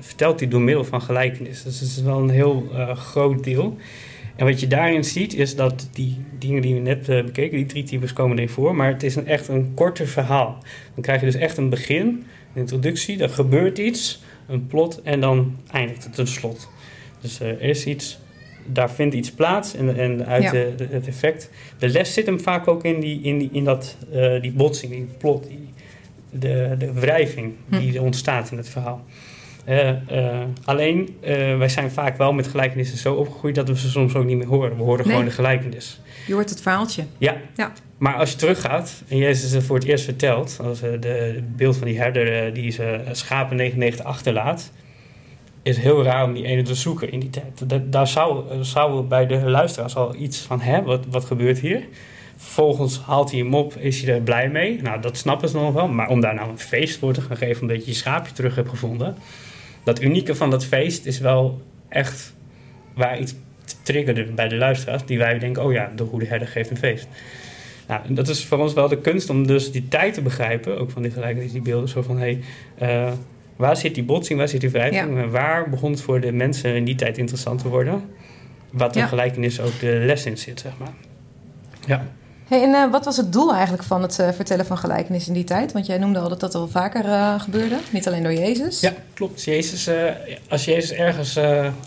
vertelt 0.00 0.40
hij 0.40 0.48
door 0.48 0.60
middel 0.60 0.84
van 0.84 1.02
gelijkenis. 1.02 1.62
Dus 1.62 1.80
het 1.80 1.88
is 1.88 2.02
wel 2.02 2.18
een 2.18 2.30
heel 2.30 2.68
eh, 2.72 2.96
groot 2.96 3.44
deel. 3.44 3.76
En 4.36 4.44
wat 4.44 4.60
je 4.60 4.66
daarin 4.66 5.04
ziet, 5.04 5.34
is 5.34 5.56
dat 5.56 5.88
die 5.92 6.16
dingen 6.38 6.62
die 6.62 6.74
we 6.74 6.80
net 6.80 7.08
eh, 7.08 7.24
bekeken, 7.24 7.56
die 7.56 7.66
drie 7.66 7.82
types 7.82 8.12
komen 8.12 8.36
erin 8.36 8.48
voor, 8.48 8.76
maar 8.76 8.92
het 8.92 9.02
is 9.02 9.16
een, 9.16 9.26
echt 9.26 9.48
een 9.48 9.74
korter 9.74 10.08
verhaal. 10.08 10.58
Dan 10.94 11.02
krijg 11.02 11.20
je 11.20 11.26
dus 11.26 11.34
echt 11.34 11.56
een 11.56 11.68
begin, 11.68 12.06
een 12.06 12.60
introductie, 12.60 13.22
er 13.22 13.28
gebeurt 13.28 13.78
iets, 13.78 14.22
een 14.48 14.66
plot 14.66 15.02
en 15.02 15.20
dan 15.20 15.56
eindigt 15.70 16.04
het 16.04 16.18
een 16.18 16.26
slot. 16.26 16.68
Dus 17.20 17.40
er 17.40 17.60
is 17.60 17.86
iets, 17.86 18.18
daar 18.72 18.90
vindt 18.90 19.14
iets 19.14 19.30
plaats 19.32 19.74
en, 19.74 19.96
en 19.96 20.26
uit 20.26 20.42
Ja. 20.42 20.50
de, 20.50 20.72
de- 20.76 20.88
het 20.90 21.06
effect. 21.08 21.50
De 21.78 21.88
les 21.88 22.12
zit 22.14 22.26
hem 22.26 22.40
vaak 22.40 22.68
ook 22.68 22.84
in, 22.84 23.00
die, 23.00 23.20
in, 23.22 23.38
die, 23.38 23.48
in 23.52 23.64
dat, 23.64 23.96
eh, 24.12 24.40
die 24.42 24.52
botsing, 24.52 24.92
die 24.92 25.06
plot, 25.18 25.46
die, 25.48 25.68
de, 26.30 26.74
de 26.78 26.92
wrijving 26.92 27.52
die 27.68 27.94
er 27.96 28.02
ontstaat 28.02 28.50
in 28.50 28.56
het 28.56 28.68
verhaal. 28.68 29.04
Eh, 29.64 29.88
eh, 29.88 30.42
alleen, 30.64 31.16
wij 31.58 31.68
zijn 31.68 31.90
vaak 31.90 32.16
wel 32.16 32.32
met 32.32 32.46
gelijkenissen 32.46 32.98
zo 32.98 33.14
opgegroeid 33.14 33.54
dat 33.54 33.68
we 33.68 33.78
ze 33.78 33.90
soms 33.90 34.14
ook 34.14 34.24
niet 34.24 34.36
meer 34.36 34.46
horen. 34.46 34.76
We 34.76 34.82
horen 34.82 35.04
Nee. 35.04 35.10
gewoon 35.12 35.24
de 35.28 35.34
gelijkenis. 35.34 36.00
Je 36.26 36.32
hoort 36.32 36.50
het 36.50 36.60
verhaaltje. 36.60 37.04
Ja. 37.18 37.36
Ja. 37.56 37.72
Maar 37.98 38.14
als 38.14 38.30
je 38.30 38.36
teruggaat 38.36 39.02
en 39.08 39.16
Jezus 39.16 39.50
het 39.50 39.64
voor 39.64 39.76
het 39.76 39.84
eerst 39.84 40.04
vertelt, 40.04 40.58
als 40.62 40.80
de 40.80 41.08
het 41.08 41.56
beeld 41.56 41.76
van 41.76 41.86
die 41.86 41.98
herder 41.98 42.54
die 42.54 42.70
zijn 42.72 43.00
schapen 43.16 43.56
99 43.56 44.04
achterlaat, 44.06 44.72
is 45.66 45.76
heel 45.78 46.02
raar 46.02 46.24
om 46.24 46.32
die 46.32 46.44
ene 46.44 46.62
te 46.62 46.74
zoeken 46.74 47.10
in 47.10 47.20
die 47.20 47.30
tijd. 47.30 47.68
Da- 47.68 47.82
daar 47.86 48.08
zou, 48.60 49.02
bij 49.02 49.26
de 49.26 49.40
luisteraars 49.40 49.96
al 49.96 50.14
iets 50.14 50.38
van, 50.38 50.60
hè, 50.60 50.82
wat, 50.82 51.06
wat 51.10 51.24
gebeurt 51.24 51.58
hier? 51.58 51.82
Vervolgens 52.36 53.00
haalt 53.00 53.30
hij 53.30 53.40
hem 53.40 53.54
op, 53.54 53.74
is 53.74 54.02
hij 54.02 54.14
er 54.14 54.20
blij 54.20 54.48
mee. 54.48 54.82
Nou, 54.82 55.00
dat 55.00 55.16
snappen 55.16 55.48
ze 55.48 55.56
nog 55.56 55.72
wel. 55.72 55.88
Maar 55.88 56.08
om 56.08 56.20
daar 56.20 56.34
nou 56.34 56.50
een 56.50 56.58
feest 56.58 56.98
voor 56.98 57.12
te 57.12 57.20
gaan 57.20 57.36
geven, 57.36 57.62
omdat 57.62 57.84
je 57.84 57.90
je 57.90 57.96
schaapje 57.96 58.32
terug 58.32 58.54
hebt 58.54 58.68
gevonden. 58.68 59.16
Dat 59.84 60.02
unieke 60.02 60.34
van 60.34 60.50
dat 60.50 60.64
feest 60.64 61.06
is 61.06 61.18
wel 61.18 61.62
echt 61.88 62.34
waar 62.94 63.20
iets 63.20 63.34
triggerde 63.82 64.24
bij 64.24 64.48
de 64.48 64.56
luisteraars. 64.56 65.04
Die 65.04 65.18
wij 65.18 65.38
denken, 65.38 65.64
oh 65.64 65.72
ja, 65.72 65.92
de 65.96 66.04
goede 66.04 66.26
herder 66.26 66.48
geeft 66.48 66.70
een 66.70 66.76
feest. 66.76 67.08
Nou, 67.88 68.14
dat 68.14 68.28
is 68.28 68.44
voor 68.44 68.58
ons 68.58 68.72
wel 68.72 68.88
de 68.88 69.00
kunst 69.00 69.30
om 69.30 69.46
dus 69.46 69.72
die 69.72 69.88
tijd 69.88 70.14
te 70.14 70.22
begrijpen. 70.22 70.78
Ook 70.78 70.90
van 70.90 71.02
die 71.02 71.10
gelijkenis, 71.10 71.52
die 71.52 71.62
beelden. 71.62 71.88
Zo 71.88 72.02
van, 72.02 72.18
hé, 72.18 72.38
hey, 72.76 73.04
eh, 73.06 73.12
waar 73.56 73.76
zit 73.76 73.94
die 73.94 74.04
botsing, 74.04 74.38
waar 74.38 74.48
zit 74.48 74.60
die 74.60 74.70
wrijving? 74.70 75.30
Waar 75.30 75.70
begon 75.70 75.90
het 75.90 76.00
voor 76.00 76.20
de 76.20 76.32
mensen 76.32 76.74
in 76.74 76.84
die 76.84 76.94
tijd 76.94 77.18
interessant 77.18 77.62
te 77.62 77.68
worden? 77.68 78.02
Wat 78.72 78.92
de 78.92 78.98
Ja. 78.98 79.06
gelijkenis 79.06 79.60
ook 79.60 79.80
de 79.80 80.02
les 80.06 80.26
in 80.26 80.38
zit, 80.38 80.60
zeg 80.60 80.72
maar. 80.78 80.92
Ja. 81.86 82.06
Hey, 82.48 82.62
en 82.62 82.70
uh, 82.70 82.90
wat 82.90 83.04
was 83.04 83.16
het 83.16 83.32
doel 83.32 83.52
eigenlijk 83.54 83.82
van 83.82 84.02
het 84.02 84.18
uh, 84.20 84.28
vertellen 84.28 84.66
van 84.66 84.78
gelijkenis 84.78 85.28
in 85.28 85.34
die 85.34 85.44
tijd? 85.44 85.72
Want 85.72 85.86
jij 85.86 85.98
noemde 85.98 86.18
al 86.18 86.28
dat 86.28 86.40
dat 86.40 86.54
al 86.54 86.68
vaker 86.68 87.04
uh, 87.04 87.40
gebeurde, 87.40 87.76
niet 87.90 88.06
alleen 88.06 88.22
door 88.22 88.32
Jezus. 88.32 88.80
Ja, 88.80 88.92
klopt. 89.14 89.42
Jezus, 89.44 89.90
als 90.48 90.64
Jezus 90.64 90.92
ergens 90.92 91.38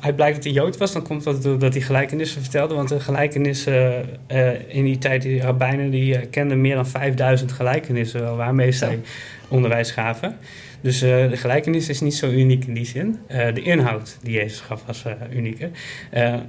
uit 0.02 0.16
blijkt 0.16 0.36
dat 0.36 0.44
hij 0.44 0.54
Jood 0.54 0.78
was, 0.78 0.92
dan 0.92 1.02
komt 1.04 1.24
dat 1.24 1.44
doordat 1.44 1.74
hij 1.74 1.82
gelijkenissen 1.82 2.42
vertelde. 2.42 2.74
Want 2.76 2.90
de 2.90 3.00
gelijkenissen 3.00 4.06
in 4.68 4.84
die 4.84 4.98
tijd, 4.98 5.22
die 5.22 5.42
rabbijnen, 5.42 5.90
die 5.90 6.28
kenden 6.28 6.62
meer 6.62 6.76
dan 6.76 6.88
5000 6.88 7.52
gelijkenissen 7.52 8.38
waarmee 8.38 8.72
zij 8.72 9.00
onderwijs 9.48 9.92
gaven. 9.92 10.38
Dus 10.82 11.04
uh, 11.04 11.30
de 11.30 11.38
gelijkenis 11.38 11.90
is 11.90 12.02
niet 12.02 12.16
zo 12.16 12.30
uniek 12.30 12.66
in 12.66 12.74
die 12.74 12.86
zin. 12.86 13.20
Uh, 13.32 13.54
de 13.54 13.62
inhoud 13.62 14.18
die 14.22 14.34
Jezus 14.34 14.60
gaf 14.60 14.84
was 14.86 15.04
uh, 15.08 15.14
uniek. 15.38 15.66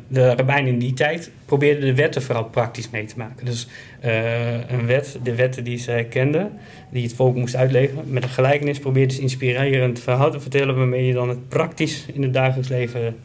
de 0.09 0.35
rabbijnen 0.35 0.73
in 0.73 0.79
die 0.79 0.93
tijd 0.93 1.31
probeerden 1.45 1.85
de 1.85 1.95
wetten 1.95 2.23
vooral 2.23 2.45
praktisch 2.45 2.91
mee 2.91 3.05
te 3.05 3.15
maken. 3.17 3.47
Dus 3.47 3.69
een 4.69 4.87
wet, 4.87 5.19
de 5.23 5.35
wetten 5.35 5.65
die 5.65 5.79
ze 5.79 6.07
kenden, 6.11 6.53
die 6.91 7.03
het 7.03 7.15
volk 7.15 7.37
moest 7.37 7.57
uitleggen, 7.57 7.99
met 8.07 8.23
een 8.23 8.29
gelijkenis 8.29 8.79
probeerden 8.79 9.17
ze 9.17 9.23
inspirerend 9.23 10.01
verhaal 10.01 10.31
te 10.31 10.41
vertellen 10.41 10.77
waarmee 10.77 11.07
je 11.07 11.13
dan 11.13 11.29
het 11.29 11.49
praktisch 11.49 12.07
in 12.13 12.23
het 12.23 12.35
dagelijks 12.35 12.69
leven 12.69 13.17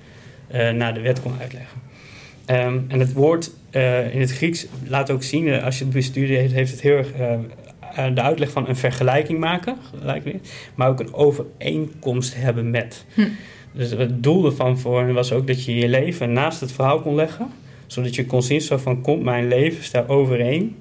naar 0.74 0.94
de 0.94 1.02
wet 1.02 1.22
kon 1.22 1.34
uitleggen. 1.42 1.80
Um, 2.48 2.86
en 2.88 3.00
het 3.00 3.14
woord 3.14 3.52
in 4.12 4.20
het 4.20 4.32
Grieks 4.32 4.68
laat 4.88 5.12
ook 5.12 5.24
zien, 5.24 5.62
als 5.62 5.78
je 5.78 5.84
het 5.84 5.94
bestudeert, 5.94 6.52
heeft 6.52 6.72
het 6.72 6.82
heel 6.82 6.98
erg 6.98 7.12
de 7.96 8.22
uitleg 8.22 8.52
van 8.52 8.68
een 8.68 8.76
vergelijking 8.76 9.40
maken, 9.40 9.78
maar 10.76 10.90
ook 10.90 11.00
een 11.00 11.14
overeenkomst 11.14 12.36
hebben 12.36 12.70
met. 12.70 13.06
Hm. 13.14 13.28
Dus 13.72 13.92
het 13.92 14.24
doel 14.24 14.46
ervan 14.46 14.80
voor 14.80 15.14
was 15.14 15.32
ook 15.32 15.48
dat 15.48 15.66
je 15.66 15.76
je 15.76 15.88
leven 15.88 16.34
naast 16.34 16.60
het 16.60 16.72
verhaal 16.72 17.00
kon 17.02 17.16
leggen, 17.16 17.48
zodat 17.88 18.16
je 18.16 18.26
kon 18.26 18.44
zien 18.44 18.62
zo 18.62 18.78
van 18.78 19.02
komt 19.02 19.24
mijn 19.24 19.48
leven 19.48 19.92
daar 19.92 20.08
overeen, 20.08 20.76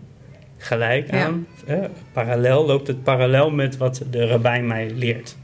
gelijk 0.56 1.10
aan, 1.10 1.46
eh, 1.66 1.78
parallel, 2.12 2.66
loopt 2.66 2.86
het 2.86 3.02
parallel 3.02 3.50
met 3.50 3.76
wat 3.76 4.02
de 4.10 4.26
rabbijn 4.26 4.66
mij 4.66 4.90
leert. 4.90 5.36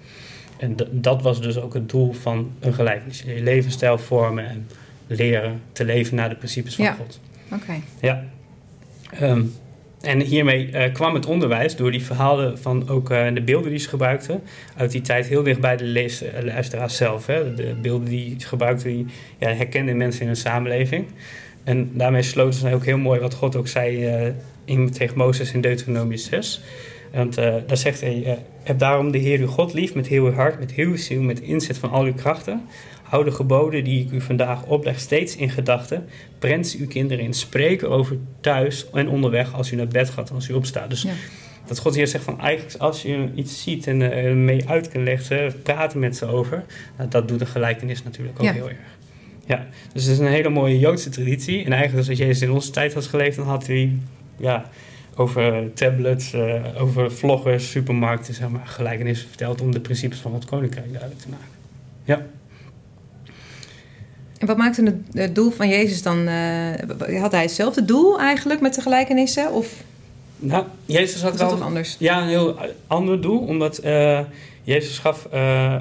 En 0.58 0.76
dat 0.90 1.22
was 1.22 1.40
dus 1.40 1.58
ook 1.58 1.74
het 1.74 1.88
doel 1.88 2.12
van 2.12 2.50
een 2.60 2.74
gelijkenis. 2.74 3.22
Je 3.22 3.42
levensstijl 3.42 3.98
vormen 3.98 4.48
en 4.48 4.68
leren 5.06 5.62
te 5.72 5.84
leven 5.84 6.16
naar 6.16 6.28
de 6.28 6.34
principes 6.34 6.74
van 6.74 6.94
God. 6.94 7.20
Oké. 7.52 7.72
Ja. 8.00 8.24
Um, 9.22 9.52
en 10.00 10.20
hiermee 10.20 10.70
uh, 10.72 10.92
kwam 10.92 11.14
het 11.14 11.26
onderwijs 11.26 11.76
door 11.76 11.90
die 11.90 12.04
verhalen 12.04 12.58
van 12.58 12.88
ook 12.88 13.10
uh, 13.10 13.26
de 13.34 13.42
beelden 13.42 13.70
die 13.70 13.78
ze 13.78 13.88
gebruikten, 13.88 14.42
uit 14.76 14.90
die 14.90 15.00
tijd 15.00 15.26
heel 15.26 15.42
dicht 15.42 15.60
bij 15.60 15.76
de 15.76 15.84
lees, 15.84 16.22
uh, 16.22 16.28
luisteraars 16.42 16.96
zelf. 16.96 17.26
Hè. 17.26 17.54
De 17.54 17.74
beelden 17.82 18.08
die 18.08 18.34
ze 18.38 18.46
gebruikten, 18.46 18.88
die 18.88 19.06
ja, 19.38 19.48
herkenden 19.52 19.96
mensen 19.96 20.22
in 20.22 20.28
een 20.28 20.36
samenleving. 20.36 21.06
En 21.64 21.90
daarmee 21.92 22.22
sloten 22.22 22.60
ze 22.60 22.74
ook 22.74 22.84
heel 22.84 22.98
mooi 22.98 23.20
wat 23.20 23.34
God 23.34 23.56
ook 23.56 23.68
zei 23.68 24.34
in, 24.64 24.90
tegen 24.90 25.16
Mozes 25.16 25.52
in 25.52 25.60
Deuteronomie 25.60 26.18
6. 26.18 26.60
Want 27.12 27.34
daar 27.34 27.76
zegt 27.76 28.00
hij: 28.00 28.38
Heb 28.62 28.78
daarom 28.78 29.10
de 29.10 29.18
Heer 29.18 29.38
uw 29.38 29.46
God 29.46 29.72
lief 29.72 29.94
met 29.94 30.06
heel 30.06 30.24
uw 30.24 30.32
hart, 30.32 30.58
met 30.58 30.72
heel 30.72 30.86
uw 30.86 30.96
ziel, 30.96 31.22
met 31.22 31.40
inzet 31.40 31.78
van 31.78 31.90
al 31.90 32.04
uw 32.04 32.14
krachten. 32.14 32.62
Hou 33.10 33.24
de 33.24 33.30
geboden 33.30 33.84
die 33.84 34.04
ik 34.04 34.10
u 34.10 34.20
vandaag 34.20 34.64
opleg 34.64 35.00
steeds 35.00 35.36
in 35.36 35.50
gedachten. 35.50 36.08
Prent 36.38 36.66
ze 36.66 36.78
uw 36.78 36.86
kinderen 36.86 37.24
in. 37.24 37.34
Spreek 37.34 37.84
over 37.84 38.16
thuis 38.40 38.90
en 38.90 39.08
onderweg 39.08 39.54
als 39.54 39.72
u 39.72 39.76
naar 39.76 39.88
bed 39.88 40.10
gaat 40.10 40.28
en 40.28 40.34
als 40.34 40.48
u 40.48 40.52
opstaat. 40.52 40.90
Dus 40.90 41.06
dat 41.66 41.78
God 41.78 41.94
hier 41.94 42.06
zegt 42.06 42.24
van 42.24 42.40
eigenlijk 42.40 42.80
als 42.80 43.02
je 43.02 43.28
iets 43.34 43.62
ziet 43.62 43.86
en 43.86 44.00
uh, 44.00 44.32
mee 44.32 44.68
uit 44.68 44.88
kan 44.88 45.02
leggen, 45.02 45.62
praten 45.62 45.98
met 45.98 46.16
ze 46.16 46.26
over. 46.26 46.64
Nou, 46.96 47.08
dat 47.08 47.28
doet 47.28 47.38
de 47.38 47.46
gelijkenis 47.46 48.02
natuurlijk 48.02 48.40
ook 48.40 48.50
heel 48.50 48.68
erg. 48.68 48.98
Ja, 49.46 49.66
dus 49.92 50.02
het 50.02 50.12
is 50.12 50.18
een 50.18 50.26
hele 50.26 50.48
mooie 50.48 50.78
Joodse 50.78 51.10
traditie. 51.10 51.64
En 51.64 51.72
eigenlijk 51.72 52.08
als 52.08 52.18
Jezus 52.18 52.42
in 52.42 52.50
onze 52.50 52.70
tijd 52.70 52.94
had 52.94 53.06
geleefd, 53.06 53.36
dan 53.36 53.46
had 53.46 53.66
hij 53.66 53.92
ja, 54.36 54.70
over 55.14 55.72
tablets, 55.72 56.34
uh, 56.34 56.54
over 56.78 57.12
vloggers, 57.12 57.70
supermarkten, 57.70 58.34
zeg 58.34 58.48
maar, 58.48 58.66
gelijkenissen 58.66 59.28
verteld 59.28 59.60
om 59.60 59.72
de 59.72 59.80
principes 59.80 60.18
van 60.18 60.34
het 60.34 60.44
koninkrijk 60.44 60.88
duidelijk 60.90 61.20
te 61.20 61.28
maken. 61.28 61.48
Ja. 62.04 62.26
En 64.40 64.46
wat 64.46 64.56
maakte 64.56 64.82
het, 64.82 64.94
het 65.12 65.34
doel 65.34 65.50
van 65.50 65.68
Jezus 65.68 66.02
dan? 66.02 66.28
Uh, 66.28 67.20
had 67.20 67.32
hij 67.32 67.42
hetzelfde 67.42 67.84
doel 67.84 68.20
eigenlijk 68.20 68.60
met 68.60 68.74
de 68.74 68.80
gelijkenissen? 68.80 69.52
Of 69.52 69.72
nou, 70.36 70.64
Jezus 70.84 71.22
had 71.22 71.38
wel 71.38 71.48
toch 71.48 71.60
anders? 71.60 71.96
Ja, 71.98 72.22
een 72.22 72.28
heel 72.28 72.56
ander 72.86 73.20
doel. 73.20 73.38
Omdat 73.38 73.84
uh, 73.84 74.20
Jezus 74.62 74.98
gaf, 74.98 75.28
uh, 75.34 75.76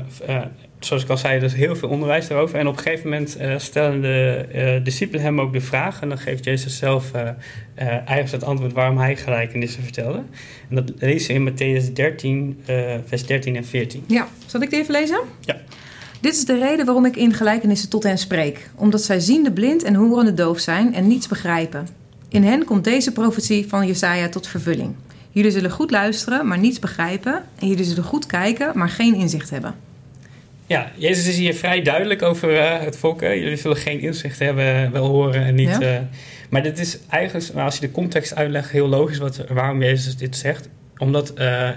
zoals 0.80 1.04
ik 1.04 1.10
al 1.10 1.18
zei, 1.18 1.40
dus 1.40 1.54
heel 1.54 1.76
veel 1.76 1.90
onderwijs 1.90 2.28
daarover. 2.28 2.60
En 2.60 2.68
op 2.68 2.78
een 2.78 2.84
gegeven 2.84 3.10
moment 3.10 3.38
stellen 3.58 4.02
de 4.02 4.80
discipelen 4.84 5.22
hem 5.22 5.42
ook 5.42 5.54
de 5.54 5.62
vraag. 5.62 6.02
En 6.02 6.10
dan 6.10 6.18
geeft 6.18 6.44
Jezus 6.44 6.78
zelf 6.78 7.12
eigenlijk 7.76 8.32
het 8.32 8.44
antwoord 8.44 8.74
waarom 8.74 8.98
hij 8.98 9.16
gelijkenissen 9.16 9.84
vertelde. 9.84 10.22
En 10.70 10.76
dat 10.76 10.92
lezen 10.98 11.28
we 11.28 11.34
in 11.34 11.82
Matthäus 11.82 11.94
13, 11.94 12.62
vers 13.06 13.26
13 13.26 13.56
en 13.56 13.66
14. 13.66 14.04
Ja, 14.08 14.28
zal 14.46 14.62
ik 14.62 14.70
die 14.70 14.80
even 14.80 14.94
lezen? 14.94 15.20
Ja. 15.40 15.56
Dit 16.20 16.34
is 16.34 16.46
de 16.46 16.58
reden 16.58 16.86
waarom 16.86 17.06
ik 17.06 17.16
in 17.16 17.34
gelijkenissen 17.34 17.90
tot 17.90 18.04
hen 18.04 18.18
spreek. 18.18 18.70
Omdat 18.76 19.02
zij 19.02 19.20
ziende 19.20 19.52
blind 19.52 19.84
en 19.84 19.96
horende 19.96 20.34
doof 20.34 20.60
zijn 20.60 20.94
en 20.94 21.08
niets 21.08 21.28
begrijpen. 21.28 21.88
In 22.30 22.44
hen 22.44 22.66
komt 22.66 22.84
deze 22.84 23.12
profetie 23.12 23.68
van 23.68 23.88
Jesaja 23.88 24.30
tot 24.30 24.48
vervulling. 24.48 24.96
Jullie 25.32 25.52
zullen 25.52 25.72
goed 25.72 25.92
luisteren, 25.92 26.48
maar 26.48 26.58
niets 26.58 26.80
begrijpen. 26.80 27.44
En 27.60 27.68
jullie 27.68 27.84
zullen 27.84 28.04
goed 28.04 28.26
kijken, 28.26 28.72
maar 28.78 28.90
geen 28.90 29.16
inzicht 29.16 29.50
hebben. 29.50 29.76
Ja, 30.66 30.92
Jezus 30.96 31.28
is 31.28 31.38
hier 31.38 31.54
vrij 31.54 31.82
duidelijk 31.82 32.22
over 32.22 32.54
uh, 32.54 32.80
het 32.80 32.98
volk. 32.98 33.22
Jullie 33.22 33.56
zullen 33.56 33.78
geen 33.78 34.00
inzicht 34.00 34.40
hebben, 34.40 34.92
wel 34.92 35.06
horen 35.06 35.44
en 35.44 35.56
niet. 35.56 35.82
Uh, 35.82 35.98
maar 36.50 36.64
dit 36.64 36.80
is 36.80 36.98
eigenlijk, 37.10 37.60
als 37.60 37.76
je 37.76 37.82
de 37.82 37.92
context 37.92 38.36
uitlegt, 38.36 38.70
heel 38.70 38.88
logisch 38.88 39.18
wat, 39.18 39.44
waarom 39.50 39.82
Jezus 39.84 40.18
dit 40.18 40.36
zegt. 40.36 40.70
Omdat 40.98 41.34
uh, 41.40 41.70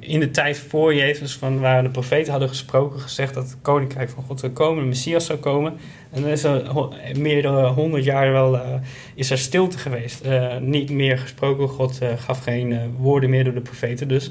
in 0.00 0.20
de 0.20 0.30
tijd 0.30 0.58
voor 0.58 0.94
Jezus, 0.94 1.36
van 1.36 1.60
waar 1.60 1.82
de 1.82 1.90
profeten 1.90 2.30
hadden 2.30 2.48
gesproken, 2.48 3.00
gezegd 3.00 3.34
dat 3.34 3.44
het 3.44 3.56
koninkrijk 3.62 4.10
van 4.10 4.22
God 4.22 4.40
zou 4.40 4.52
komen, 4.52 4.82
de 4.82 4.88
Messias 4.88 5.26
zou 5.26 5.38
komen. 5.38 5.76
En 6.10 6.22
dan 6.22 6.30
is 6.30 6.44
er 6.44 6.62
meer 7.18 7.42
dan 7.42 7.64
honderd 7.64 8.04
jaar 8.04 8.32
wel 8.32 8.54
uh, 8.54 8.74
is 9.14 9.30
er 9.30 9.38
stilte 9.38 9.78
geweest. 9.78 10.26
Uh, 10.26 10.56
niet 10.56 10.90
meer 10.90 11.18
gesproken, 11.18 11.68
God 11.68 11.98
uh, 12.02 12.08
gaf 12.16 12.42
geen 12.42 12.94
woorden 12.98 13.30
meer 13.30 13.44
door 13.44 13.54
de 13.54 13.60
profeten. 13.60 14.08
Dus 14.08 14.30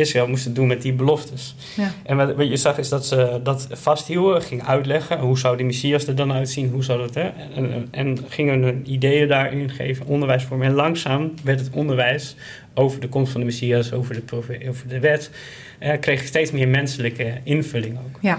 Israël 0.00 0.28
moest 0.28 0.44
het 0.44 0.54
doen 0.54 0.66
met 0.66 0.82
die 0.82 0.92
beloftes. 0.92 1.54
Ja. 1.76 1.92
En 2.02 2.16
wat, 2.16 2.34
wat, 2.34 2.48
je 2.48 2.56
zag 2.56 2.78
is 2.78 2.88
dat 2.88 3.06
ze 3.06 3.40
dat 3.42 3.68
vasthielden, 3.70 4.42
gingen 4.42 4.66
uitleggen. 4.66 5.18
Hoe 5.18 5.38
zou 5.38 5.56
die 5.56 5.66
Messias 5.66 6.06
er 6.06 6.14
dan 6.14 6.32
uitzien? 6.32 6.70
Hoe 6.70 6.84
zou 6.84 6.98
dat, 6.98 7.14
hè? 7.14 7.30
En, 7.54 7.88
en, 7.90 8.18
gingen 8.28 8.62
hun 8.62 8.92
ideeën 8.92 9.28
daarin 9.28 9.70
geven, 9.70 10.06
onderwijs 10.06 10.44
vormen. 10.44 10.66
En 10.66 10.74
langzaam 10.74 11.32
werd 11.44 11.60
het 11.60 11.70
onderwijs 11.72 12.36
over 12.74 13.00
de 13.00 13.08
komst 13.08 13.32
van 13.32 13.40
de 13.40 13.46
Messias, 13.46 13.92
over 13.92 14.14
de, 14.14 14.36
over 14.68 14.88
de 14.88 15.00
wet, 15.00 15.30
uh, 15.82 15.92
kreeg 16.00 16.24
steeds 16.24 16.50
meer 16.50 16.68
menselijke 16.68 17.32
invulling 17.42 17.98
ook. 17.98 18.18
Ja. 18.20 18.38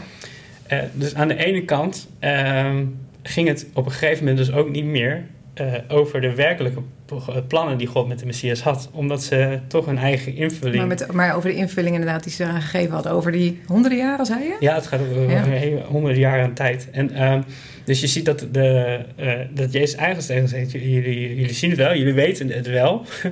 Uh, 0.73 0.79
dus 0.93 1.15
aan 1.15 1.27
de 1.27 1.45
ene 1.45 1.65
kant 1.65 2.09
uh, 2.21 2.75
ging 3.23 3.47
het 3.47 3.67
op 3.73 3.85
een 3.85 3.91
gegeven 3.91 4.25
moment 4.25 4.45
dus 4.45 4.55
ook 4.55 4.69
niet 4.69 4.85
meer 4.85 5.23
uh, 5.61 5.73
over 5.87 6.21
de 6.21 6.35
werkelijke 6.35 6.81
plannen 7.47 7.77
die 7.77 7.87
God 7.87 8.07
met 8.07 8.19
de 8.19 8.25
Messias 8.25 8.61
had. 8.61 8.89
Omdat 8.93 9.23
ze 9.23 9.59
toch 9.67 9.87
een 9.87 9.97
eigen 9.97 10.35
invulling... 10.35 10.77
Maar, 10.77 10.87
met, 10.87 11.11
maar 11.11 11.35
over 11.35 11.49
de 11.49 11.55
invulling 11.55 11.95
inderdaad 11.95 12.23
die 12.23 12.33
ze 12.33 12.45
gegeven 12.45 12.93
hadden. 12.93 13.11
Over 13.11 13.31
die 13.31 13.61
honderden 13.65 13.99
jaren, 13.99 14.25
zei 14.25 14.43
je? 14.43 14.55
Ja, 14.59 14.75
het 14.75 14.87
gaat 14.87 14.99
over 15.01 15.29
ja. 15.29 15.81
honderden 15.87 16.19
jaren 16.19 16.43
aan 16.43 16.53
tijd. 16.53 16.87
En, 16.91 17.11
uh, 17.11 17.39
dus 17.83 18.01
je 18.01 18.07
ziet 18.07 18.25
dat, 18.25 18.47
de, 18.51 18.99
uh, 19.19 19.33
dat 19.53 19.73
Jezus 19.73 19.95
eigenlijk 19.95 20.27
tegen 20.27 20.47
zegt... 20.47 20.71
Jullie, 20.71 21.35
jullie 21.35 21.53
zien 21.53 21.69
het 21.69 21.79
wel, 21.79 21.95
jullie 21.95 22.13
weten 22.13 22.49
het 22.49 22.67
wel... 22.67 23.05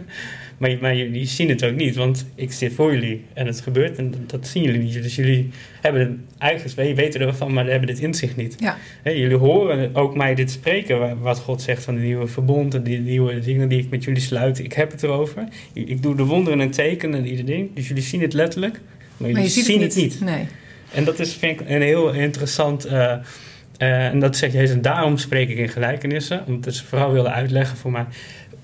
Maar, 0.59 0.77
maar 0.81 0.95
jullie 0.95 1.25
zien 1.25 1.49
het 1.49 1.63
ook 1.63 1.75
niet, 1.75 1.95
want 1.95 2.25
ik 2.35 2.51
zit 2.51 2.73
voor 2.73 2.93
jullie 2.93 3.25
en 3.33 3.47
het 3.47 3.61
gebeurt 3.61 3.97
en 3.97 4.13
dat 4.27 4.47
zien 4.47 4.63
jullie 4.63 4.81
niet. 4.81 4.93
Dus 4.93 5.15
jullie 5.15 5.49
hebben 5.81 6.01
het, 6.01 6.11
eigenlijk 6.37 6.95
weten 6.95 7.21
ervan, 7.21 7.53
maar 7.53 7.65
hebben 7.65 7.87
dit 7.87 7.99
inzicht 7.99 8.35
niet. 8.35 8.55
Ja. 8.59 8.77
jullie 9.03 9.37
horen 9.37 9.95
ook 9.95 10.15
mij 10.15 10.35
dit 10.35 10.51
spreken, 10.51 11.19
wat 11.21 11.39
God 11.39 11.61
zegt 11.61 11.83
van 11.83 11.95
de 11.95 12.01
nieuwe 12.01 12.27
verbond 12.27 12.73
en 12.73 12.83
die 12.83 12.99
nieuwe 12.99 13.39
dingen 13.39 13.69
die 13.69 13.79
ik 13.79 13.89
met 13.89 14.03
jullie 14.03 14.21
sluit. 14.21 14.59
Ik 14.59 14.73
heb 14.73 14.91
het 14.91 15.03
erover. 15.03 15.43
Ik 15.73 16.01
doe 16.01 16.15
de 16.15 16.23
wonderen 16.23 16.61
en 16.61 16.71
tekenen 16.71 17.19
en 17.19 17.27
ieder 17.27 17.45
ding. 17.45 17.75
Dus 17.75 17.87
jullie 17.87 18.03
zien 18.03 18.21
het 18.21 18.33
letterlijk, 18.33 18.79
maar 19.17 19.29
jullie 19.29 19.47
zien 19.47 19.81
het 19.81 19.95
niet. 19.95 20.21
Nee. 20.21 20.47
En 20.93 21.03
dat 21.03 21.19
is, 21.19 21.33
vind 21.33 21.61
ik, 21.61 21.69
een 21.69 21.81
heel 21.81 22.13
interessant. 22.13 22.85
Uh, 22.85 22.91
uh, 22.91 24.05
en 24.05 24.19
dat 24.19 24.37
zegt 24.37 24.53
Jezus, 24.53 24.75
en 24.75 24.81
daarom 24.81 25.17
spreek 25.17 25.49
ik 25.49 25.57
in 25.57 25.69
gelijkenissen. 25.69 26.43
Omdat 26.47 26.75
ze 26.75 26.85
vooral 26.85 27.11
willen 27.11 27.33
uitleggen 27.33 27.77
voor 27.77 27.91
mij 27.91 28.05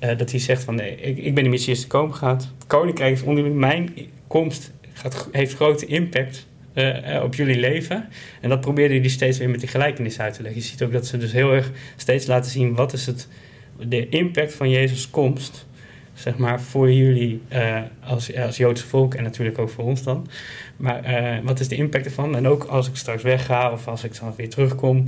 uh, 0.05 0.17
dat 0.17 0.31
hij 0.31 0.39
zegt 0.39 0.63
van 0.63 0.75
nee, 0.75 0.95
ik, 0.95 1.17
ik 1.17 1.35
ben 1.35 1.43
de 1.43 1.49
Messias 1.49 1.79
die 1.79 1.87
komen 1.87 2.15
gaat. 2.15 2.43
Het 2.57 2.67
koninkrijk 2.67 3.13
is 3.13 3.21
onder 3.21 3.51
mijn 3.51 3.93
komst 4.27 4.71
gaat, 4.93 5.29
heeft 5.31 5.55
grote 5.55 5.85
impact 5.85 6.47
uh, 6.73 7.21
op 7.23 7.35
jullie 7.35 7.59
leven. 7.59 8.07
En 8.41 8.49
dat 8.49 8.61
probeerde 8.61 8.99
hij 8.99 9.09
steeds 9.09 9.37
weer 9.37 9.49
met 9.49 9.59
die 9.59 9.69
gelijkenis 9.69 10.19
uit 10.19 10.33
te 10.33 10.41
leggen. 10.41 10.61
Je 10.61 10.67
ziet 10.67 10.83
ook 10.83 10.91
dat 10.91 11.07
ze 11.07 11.17
dus 11.17 11.31
heel 11.31 11.53
erg 11.53 11.71
steeds 11.95 12.25
laten 12.25 12.51
zien 12.51 12.75
wat 12.75 12.93
is 12.93 13.05
het, 13.05 13.27
de 13.79 14.09
impact 14.09 14.53
van 14.53 14.69
Jezus' 14.69 15.09
komst, 15.09 15.65
zeg 16.13 16.37
maar, 16.37 16.61
voor 16.61 16.91
jullie 16.91 17.41
als, 18.03 18.35
als 18.35 18.57
Joodse 18.57 18.87
volk 18.87 19.13
en 19.13 19.23
natuurlijk 19.23 19.59
ook 19.59 19.69
voor 19.69 19.83
ons 19.83 20.03
dan. 20.03 20.27
Maar 20.77 21.41
wat 21.43 21.59
is 21.59 21.67
de 21.67 21.75
impact 21.75 22.05
ervan? 22.05 22.35
En 22.35 22.47
ook 22.47 22.63
als 22.63 22.87
ik 22.87 22.95
straks 22.95 23.23
wegga 23.23 23.71
of 23.71 23.87
als 23.87 24.03
ik 24.03 24.19
dan 24.19 24.33
weer 24.37 24.49
terugkom, 24.49 25.07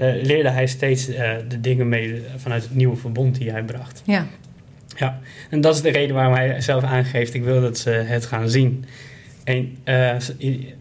leerde 0.00 0.48
hij 0.48 0.66
steeds 0.66 1.08
uh, 1.08 1.30
de 1.48 1.60
dingen 1.60 1.88
mee 1.88 2.22
vanuit 2.36 2.62
het 2.62 2.74
nieuwe 2.74 2.96
verbond 2.96 3.38
die 3.38 3.50
hij 3.50 3.62
bracht. 3.62 4.02
Ja. 4.04 4.26
Ja, 4.96 5.20
en 5.50 5.60
dat 5.60 5.74
is 5.74 5.82
de 5.82 5.90
reden 5.90 6.14
waarom 6.14 6.34
hij 6.34 6.60
zelf 6.60 6.82
aangeeft: 6.82 7.34
ik 7.34 7.44
wil 7.44 7.60
dat 7.60 7.78
ze 7.78 7.90
het 7.90 8.26
gaan 8.26 8.48
zien. 8.48 8.84
En 9.44 9.76
uh, 9.84 10.18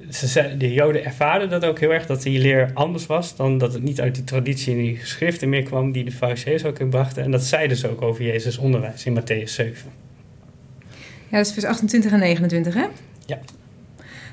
ze, 0.09 0.27
ze, 0.27 0.57
de 0.57 0.74
Joden 0.74 1.05
ervaren 1.05 1.50
dat 1.50 1.65
ook 1.65 1.79
heel 1.79 1.93
erg, 1.93 2.05
dat 2.05 2.21
die 2.21 2.39
leer 2.39 2.71
anders 2.74 3.05
was 3.05 3.36
dan 3.36 3.57
dat 3.57 3.74
het 3.74 3.83
niet 3.83 4.01
uit 4.01 4.15
die 4.15 4.24
traditie 4.24 4.74
en 4.74 4.81
die 4.81 4.95
geschriften 4.95 5.50
meer 5.50 5.63
kwam 5.63 5.91
die 5.91 6.03
de 6.03 6.12
Fariseeërs 6.12 6.65
ook 6.65 6.89
brachten. 6.89 7.24
En 7.24 7.31
dat 7.31 7.43
zeiden 7.43 7.77
ze 7.77 7.89
ook 7.89 8.01
over 8.01 8.24
Jezus' 8.24 8.57
onderwijs 8.57 9.05
in 9.05 9.19
Matthäus 9.19 9.51
7. 9.51 9.91
Ja, 11.29 11.38
dat 11.38 11.45
is 11.45 11.53
vers 11.53 11.65
28 11.65 12.12
en 12.12 12.19
29, 12.19 12.74
hè? 12.74 12.86
Ja. 13.25 13.39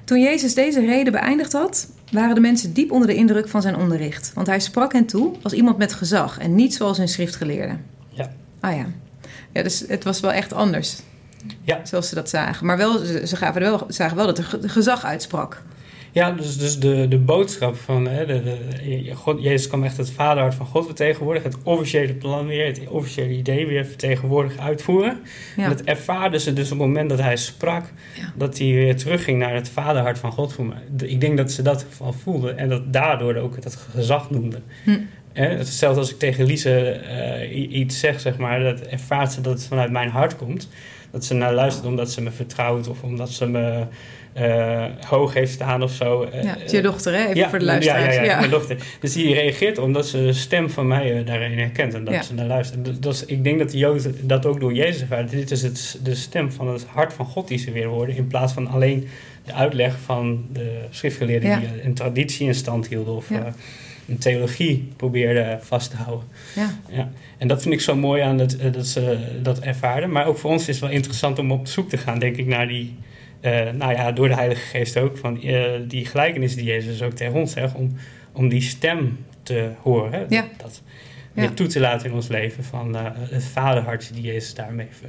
Toen 0.04 0.20
Jezus 0.20 0.54
deze 0.54 0.86
reden 0.86 1.12
beëindigd 1.12 1.52
had, 1.52 1.90
waren 2.14 2.34
de 2.34 2.40
mensen 2.40 2.72
diep 2.72 2.90
onder 2.90 3.08
de 3.08 3.14
indruk 3.14 3.48
van 3.48 3.62
zijn 3.62 3.76
onderricht. 3.76 4.32
Want 4.34 4.46
hij 4.46 4.60
sprak 4.60 4.92
hen 4.92 5.06
toe 5.06 5.34
als 5.42 5.52
iemand 5.52 5.78
met 5.78 5.92
gezag 5.92 6.38
en 6.38 6.54
niet 6.54 6.74
zoals 6.74 6.98
een 6.98 7.08
schriftgeleerde. 7.08 7.76
Ja. 8.08 8.32
Ah 8.60 8.76
ja. 8.76 8.86
Ja, 9.52 9.62
dus 9.62 9.84
het 9.88 10.04
was 10.04 10.20
wel 10.20 10.32
echt 10.32 10.52
anders. 10.52 10.98
Ja. 11.62 11.80
Zoals 11.84 12.08
ze 12.08 12.14
dat 12.14 12.28
zagen. 12.28 12.66
Maar 12.66 12.76
wel, 12.76 12.98
ze 13.04 13.36
gaven 13.36 13.60
wel, 13.60 13.84
zagen 13.88 14.16
wel 14.16 14.26
dat 14.26 14.38
er 14.38 14.58
gezag 14.62 15.04
uitsprak. 15.04 15.62
Ja, 16.14 16.30
dus, 16.30 16.58
dus 16.58 16.78
de, 16.78 17.08
de 17.08 17.18
boodschap 17.18 17.76
van 17.76 18.08
hè, 18.08 18.26
de, 18.26 18.42
de, 18.42 19.14
God, 19.14 19.42
Jezus 19.42 19.66
kwam 19.68 19.84
echt 19.84 19.96
het 19.96 20.10
vaderhart 20.10 20.54
van 20.54 20.66
God 20.66 20.84
vertegenwoordigen, 20.86 21.50
het 21.50 21.58
officiële 21.62 22.14
plan 22.14 22.46
weer, 22.46 22.66
het 22.66 22.80
officiële 22.88 23.32
idee 23.32 23.66
weer 23.66 23.86
vertegenwoordigen, 23.86 24.62
uitvoeren. 24.62 25.20
Ja. 25.56 25.62
En 25.62 25.68
dat 25.68 25.80
ervaarden 25.80 26.40
ze 26.40 26.52
dus 26.52 26.64
op 26.72 26.78
het 26.78 26.86
moment 26.86 27.08
dat 27.08 27.20
hij 27.20 27.36
sprak, 27.36 27.84
Ja. 28.18 28.32
dat 28.36 28.58
hij 28.58 28.66
weer 28.66 28.96
terugging 28.96 29.38
naar 29.38 29.54
het 29.54 29.68
vaderhart 29.68 30.18
van 30.18 30.32
God 30.32 30.52
voor 30.52 30.64
mij. 30.64 31.08
Ik 31.08 31.20
denk 31.20 31.36
dat 31.36 31.52
ze 31.52 31.62
dat 31.62 31.86
van 31.88 32.14
voelden 32.14 32.58
en 32.58 32.68
dat 32.68 32.92
daardoor 32.92 33.36
ook 33.36 33.62
dat 33.62 33.74
gezag 33.74 34.30
noemden. 34.30 34.62
Hm. 34.84 34.98
Hè, 35.32 35.48
hetzelfde 35.48 36.00
als 36.00 36.10
ik 36.10 36.18
tegen 36.18 36.44
Lise 36.44 36.90
eh, 36.90 37.76
iets 37.76 37.98
zeg, 37.98 38.20
zeg 38.20 38.36
maar, 38.36 38.60
dat 38.60 38.80
ervaart 38.80 39.32
ze 39.32 39.40
dat 39.40 39.52
het 39.52 39.66
vanuit 39.66 39.90
mijn 39.90 40.08
hart 40.08 40.36
komt. 40.36 40.68
Dat 41.14 41.24
ze 41.24 41.34
naar 41.34 41.54
luistert 41.54 41.86
omdat 41.86 42.10
ze 42.10 42.22
me 42.22 42.30
vertrouwt 42.30 42.88
of 42.88 43.02
omdat 43.02 43.30
ze 43.30 43.46
me 43.46 43.84
eh, 44.32 44.84
hoog 45.06 45.34
heeft 45.34 45.52
staan 45.52 45.82
of 45.82 45.92
zo. 45.92 46.22
Eh, 46.22 46.42
Ja, 46.42 46.48
het 46.52 46.62
is 46.64 46.70
je 46.70 46.82
dochter, 46.82 47.12
hè? 47.12 47.22
Even 47.22 47.36
ja, 47.36 47.48
voor 47.48 47.58
de 47.58 47.64
luisteraars. 47.64 48.14
Ja, 48.14 48.22
ja, 48.22 48.30
ja, 48.30 48.38
mijn 48.38 48.50
dochter. 48.50 48.76
Dus 49.00 49.12
die 49.12 49.34
reageert 49.34 49.78
omdat 49.78 50.06
ze 50.06 50.16
de 50.16 50.32
stem 50.32 50.70
van 50.70 50.86
mij 50.86 51.18
eh, 51.18 51.26
daarin 51.26 51.58
herkent 51.58 51.94
en 51.94 52.04
dat 52.04 52.24
ze 52.24 52.34
naar 52.34 52.46
luistert. 52.46 52.84
Dus, 52.84 53.00
dus 53.00 53.24
ik 53.24 53.44
denk 53.44 53.58
dat 53.58 53.70
de 53.70 53.78
Joden 53.78 54.16
dat 54.22 54.46
ook 54.46 54.60
door 54.60 54.72
Jezus 54.72 55.00
ervaren. 55.00 55.28
Dit 55.30 55.50
is 55.50 55.62
het, 55.62 55.98
de 56.02 56.14
stem 56.14 56.52
van 56.52 56.68
het 56.68 56.84
hart 56.84 57.12
van 57.12 57.26
God 57.26 57.48
die 57.48 57.58
ze 57.58 57.72
weer 57.72 57.86
horen. 57.86 58.16
In 58.16 58.26
plaats 58.26 58.52
van 58.52 58.66
alleen 58.68 59.08
de 59.44 59.52
uitleg 59.52 59.96
van 60.04 60.46
de 60.52 60.80
schriftgeleerden 60.90 61.60
die 61.60 61.84
een 61.84 61.94
traditie 61.94 62.46
in 62.46 62.54
stand 62.54 62.88
hielden 62.88 63.14
of. 63.14 63.28
Een 64.08 64.18
theologie 64.18 64.88
probeerden 64.96 65.62
vast 65.62 65.90
te 65.90 65.96
houden. 65.96 66.26
Ja. 66.54 66.78
Ja. 66.90 67.10
En 67.38 67.48
dat 67.48 67.62
vind 67.62 67.74
ik 67.74 67.80
zo 67.80 67.96
mooi 67.96 68.22
aan 68.22 68.38
het, 68.38 68.56
eh, 68.56 68.72
dat 68.72 68.86
ze 68.86 69.18
dat 69.42 69.58
ervaren. 69.60 70.10
Maar 70.10 70.26
ook 70.26 70.38
voor 70.38 70.50
ons 70.50 70.60
is 70.68 70.74
het 70.74 70.84
wel 70.84 70.90
interessant 70.94 71.38
om 71.38 71.52
op 71.52 71.66
zoek 71.66 71.88
te 71.88 71.96
gaan, 71.96 72.18
denk 72.18 72.36
ik, 72.36 72.46
naar 72.46 72.68
die, 72.68 72.94
eh, 73.40 73.70
nou 73.70 73.92
ja, 73.92 74.12
door 74.12 74.28
de 74.28 74.34
Heilige 74.34 74.60
Geest 74.66 74.96
ook, 74.96 75.18
van 75.18 75.42
eh, 75.42 75.62
die 75.88 76.06
gelijkenis 76.06 76.54
die 76.54 76.64
Jezus 76.64 77.02
ook 77.02 77.12
tegen 77.12 77.34
ons 77.34 77.52
zegt, 77.52 77.74
om, 77.74 77.94
om 78.32 78.48
die 78.48 78.62
stem 78.62 79.18
te 79.42 79.70
horen. 79.82 80.12
Hè? 80.12 80.24
Ja. 80.28 80.44
Dat 80.56 80.82
Ja. 81.34 81.50
toe 81.50 81.66
te 81.66 81.80
laten 81.80 82.08
in 82.08 82.14
ons 82.14 82.28
leven 82.28 82.64
van 82.64 82.96
het 83.18 83.44
vaderhartje 83.44 84.14
die 84.14 84.22
Jezus 84.22 84.54
daarmee 84.54 84.86
ver, 84.90 85.08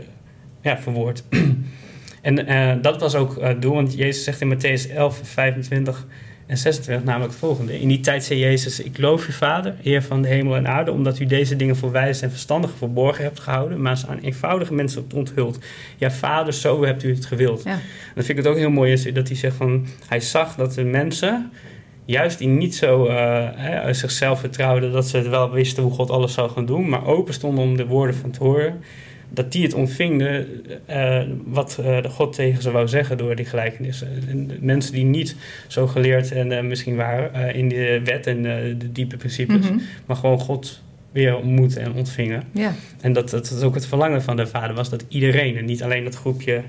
ja, 0.61 0.77
verwoordt. 0.77 1.23
en 2.21 2.81
dat 2.81 2.99
was 3.01 3.15
ook 3.15 3.41
het 3.41 3.61
doel, 3.61 3.73
want 3.73 3.93
Jezus 3.93 4.23
zegt 4.23 4.41
in 4.41 4.55
Matthäus 4.55 4.91
11, 4.95 5.19
25 5.23 6.07
en 6.45 6.57
26 6.57 7.05
namelijk 7.05 7.31
het 7.31 7.39
volgende. 7.39 7.79
In 7.79 7.87
die 7.87 7.99
tijd 7.99 8.23
zei 8.23 8.39
Jezus, 8.39 8.79
ik 8.79 8.97
loof 8.97 9.27
u 9.27 9.31
vader, 9.31 9.75
heer 9.81 10.03
van 10.03 10.21
de 10.21 10.27
hemel 10.27 10.55
en 10.55 10.67
aarde, 10.67 10.91
omdat 10.91 11.19
u 11.19 11.25
deze 11.25 11.55
dingen 11.55 11.75
voor 11.75 11.91
wijze 11.91 12.23
en 12.23 12.29
verstandigen 12.29 12.77
verborgen 12.77 13.23
hebt 13.23 13.39
gehouden, 13.39 13.81
maar 13.81 13.97
ze 13.97 14.07
aan 14.07 14.19
eenvoudige 14.19 14.73
mensen 14.73 15.01
hebt 15.01 15.13
onthuld. 15.13 15.59
Ja, 15.97 16.11
vader, 16.11 16.53
zo 16.53 16.83
hebt 16.83 17.03
u 17.03 17.13
het 17.13 17.25
gewild. 17.25 17.63
Ja. 17.63 17.71
En 17.71 17.81
dan 18.15 18.23
vind 18.23 18.37
ik 18.37 18.43
het 18.43 18.47
ook 18.53 18.57
heel 18.57 18.69
mooi 18.69 18.91
is 18.91 19.13
dat 19.13 19.27
hij 19.27 19.37
zegt 19.37 19.55
van, 19.55 19.87
hij 20.07 20.19
zag 20.19 20.55
dat 20.55 20.73
de 20.73 20.83
mensen, 20.83 21.51
juist 22.05 22.37
die 22.37 22.47
niet 22.47 22.75
zo 22.75 23.05
eh, 23.05 23.47
hè, 23.55 23.93
zichzelf 23.93 24.39
vertrouwden, 24.39 24.91
dat 24.91 25.07
ze 25.07 25.17
het 25.17 25.27
wel 25.27 25.51
wisten 25.51 25.83
hoe 25.83 25.91
God 25.91 26.09
alles 26.09 26.33
zou 26.33 26.49
gaan 26.49 26.65
doen, 26.65 26.89
maar 26.89 27.05
open 27.05 27.33
stonden 27.33 27.63
om 27.63 27.77
de 27.77 27.85
woorden 27.85 28.15
van 28.15 28.31
te 28.31 28.43
horen, 28.43 28.81
dat 29.29 29.51
die 29.51 29.63
het 29.63 29.73
ontvingen 29.73 30.47
eh, 30.85 31.21
wat 31.45 31.75
de 31.81 32.09
God 32.09 32.33
tegen 32.33 32.61
ze 32.61 32.71
wou 32.71 32.87
zeggen 32.87 33.17
door 33.17 33.35
die 33.35 33.45
gelijkenissen. 33.45 34.07
En 34.29 34.51
mensen 34.59 34.93
die 34.93 35.03
niet 35.03 35.35
zo 35.67 35.87
geleerd 35.87 36.31
en 36.31 36.51
eh, 36.51 36.63
misschien 36.63 36.95
waren 36.95 37.55
in 37.55 37.69
de 37.69 38.01
wet 38.03 38.27
en 38.27 38.41
de 38.77 38.91
diepe 38.91 39.17
principes, 39.17 39.69
Mhm. 39.69 39.77
maar 40.05 40.15
gewoon 40.15 40.39
God 40.39 40.81
weer 41.11 41.35
ontmoeten 41.37 41.81
en 41.81 41.93
ontvingen. 41.93 42.43
ja. 42.51 42.73
En 43.01 43.13
dat, 43.13 43.29
dat 43.29 43.49
het 43.49 43.63
ook 43.63 43.75
het 43.75 43.87
verlangen 43.87 44.21
van 44.21 44.35
de 44.35 44.47
vader 44.47 44.75
was 44.75 44.89
dat 44.89 45.05
iedereen, 45.07 45.57
en 45.57 45.65
niet 45.65 45.83
alleen 45.83 46.03
dat 46.03 46.15
groepje 46.15 46.61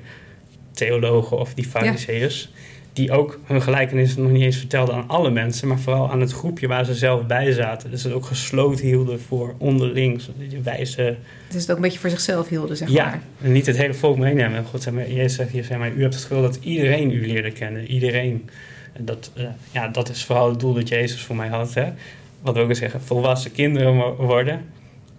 theologen 0.72 1.38
of 1.38 1.54
die 1.54 1.64
fariseeërs, 1.64 2.52
die 2.96 3.12
ook 3.12 3.38
hun 3.44 3.62
gelijkenissen 3.62 4.22
nog 4.22 4.30
niet 4.30 4.42
eens 4.42 4.56
vertelden 4.56 4.94
aan 4.94 5.08
alle 5.08 5.30
mensen, 5.30 5.68
maar 5.68 5.78
vooral 5.78 6.10
aan 6.10 6.20
het 6.20 6.32
groepje 6.32 6.66
waar 6.66 6.84
ze 6.84 6.94
zelf 6.94 7.26
bij 7.26 7.52
zaten. 7.52 7.90
Dus 7.90 8.02
het 8.02 8.12
ook 8.12 8.24
gesloten 8.24 8.84
hielden 8.86 9.20
voor 9.20 9.54
onderling, 9.58 10.22
die 10.48 10.60
wijze 10.62 11.16
Dus 11.48 11.60
het 11.60 11.70
ook 11.70 11.76
een 11.76 11.82
beetje 11.82 11.98
voor 11.98 12.10
zichzelf 12.10 12.48
hielden, 12.48 12.76
zeg 12.76 12.88
ja, 12.88 13.04
maar. 13.04 13.20
en 13.42 13.52
niet 13.52 13.66
het 13.66 13.76
hele 13.76 13.94
volk 13.94 14.18
meenemen. 14.18 14.64
God 14.64 14.82
zei, 14.82 14.94
maar, 14.94 15.10
Jezus 15.10 15.34
zegt 15.34 15.50
hier, 15.50 15.78
maar, 15.78 15.92
u 15.92 16.02
hebt 16.02 16.14
het 16.14 16.24
gewild 16.24 16.54
dat 16.54 16.64
iedereen 16.64 17.10
u 17.10 17.26
leerde 17.26 17.50
kennen. 17.50 17.86
Iedereen. 17.86 18.48
En 18.92 19.04
dat, 19.04 19.30
eh, 19.34 19.44
ja, 19.70 19.88
dat 19.88 20.08
is 20.08 20.24
vooral 20.24 20.50
het 20.50 20.60
doel 20.60 20.74
dat 20.74 20.88
Jezus 20.88 21.22
voor 21.22 21.36
mij 21.36 21.48
had. 21.48 21.74
Hè? 21.74 21.92
Wat 22.40 22.54
we 22.54 22.60
ook 22.60 22.68
eens 22.68 22.78
zeggen, 22.78 23.00
volwassen 23.00 23.52
kinderen 23.52 24.16
worden 24.16 24.64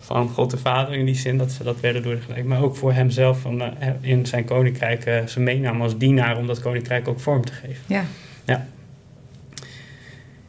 van 0.07 0.29
God 0.29 0.51
de 0.51 0.57
Vader. 0.57 0.93
In 0.93 1.05
die 1.05 1.15
zin 1.15 1.37
dat 1.37 1.51
ze 1.51 1.63
dat 1.63 1.79
werden 1.79 2.03
door 2.03 2.15
de 2.15 2.21
gelijk. 2.21 2.45
Maar 2.45 2.61
ook 2.61 2.75
voor 2.75 2.93
hemzelf 2.93 3.39
van, 3.39 3.61
eh, 3.61 3.87
in 4.01 4.25
zijn 4.25 4.45
koninkrijk 4.45 5.05
eh, 5.05 5.25
ze 5.25 5.39
meenamen 5.39 5.81
als 5.81 5.97
dienaar 5.97 6.37
om 6.37 6.47
dat 6.47 6.61
koninkrijk 6.61 7.07
ook 7.07 7.19
vorm 7.19 7.45
te 7.45 7.53
geven. 7.53 7.83
Ja. 7.85 8.05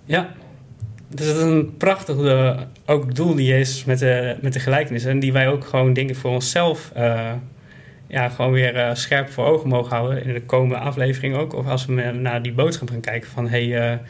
Ja, 0.04 0.32
dus 1.08 1.26
het 1.26 1.36
is 1.36 1.42
een 1.42 1.76
prachtig 1.76 2.24
eh, 2.24 2.60
ook 2.86 3.14
doel 3.14 3.34
die 3.34 3.46
Jezus 3.46 3.84
met 3.84 3.98
de, 3.98 4.36
met 4.40 4.52
de 4.52 4.60
gelijkenis. 4.60 5.04
En 5.04 5.20
die 5.20 5.32
wij 5.32 5.48
ook 5.48 5.64
gewoon, 5.64 5.92
denk 5.92 6.10
ik, 6.10 6.16
voor 6.16 6.30
onszelf 6.30 6.92
ja, 8.06 8.28
gewoon 8.28 8.52
weer 8.52 8.90
scherp 8.96 9.28
voor 9.28 9.44
ogen 9.44 9.68
mogen 9.68 9.96
houden. 9.96 10.24
In 10.24 10.32
de 10.32 10.42
komende 10.42 10.78
aflevering 10.78 11.36
ook. 11.36 11.54
Of 11.54 11.66
als 11.66 11.86
we 11.86 11.92
naar 12.20 12.42
die 12.42 12.52
boodschap 12.52 12.90
gaan 12.90 13.00
kijken 13.00 13.30
van... 13.30 13.48
Hey, 13.48 14.00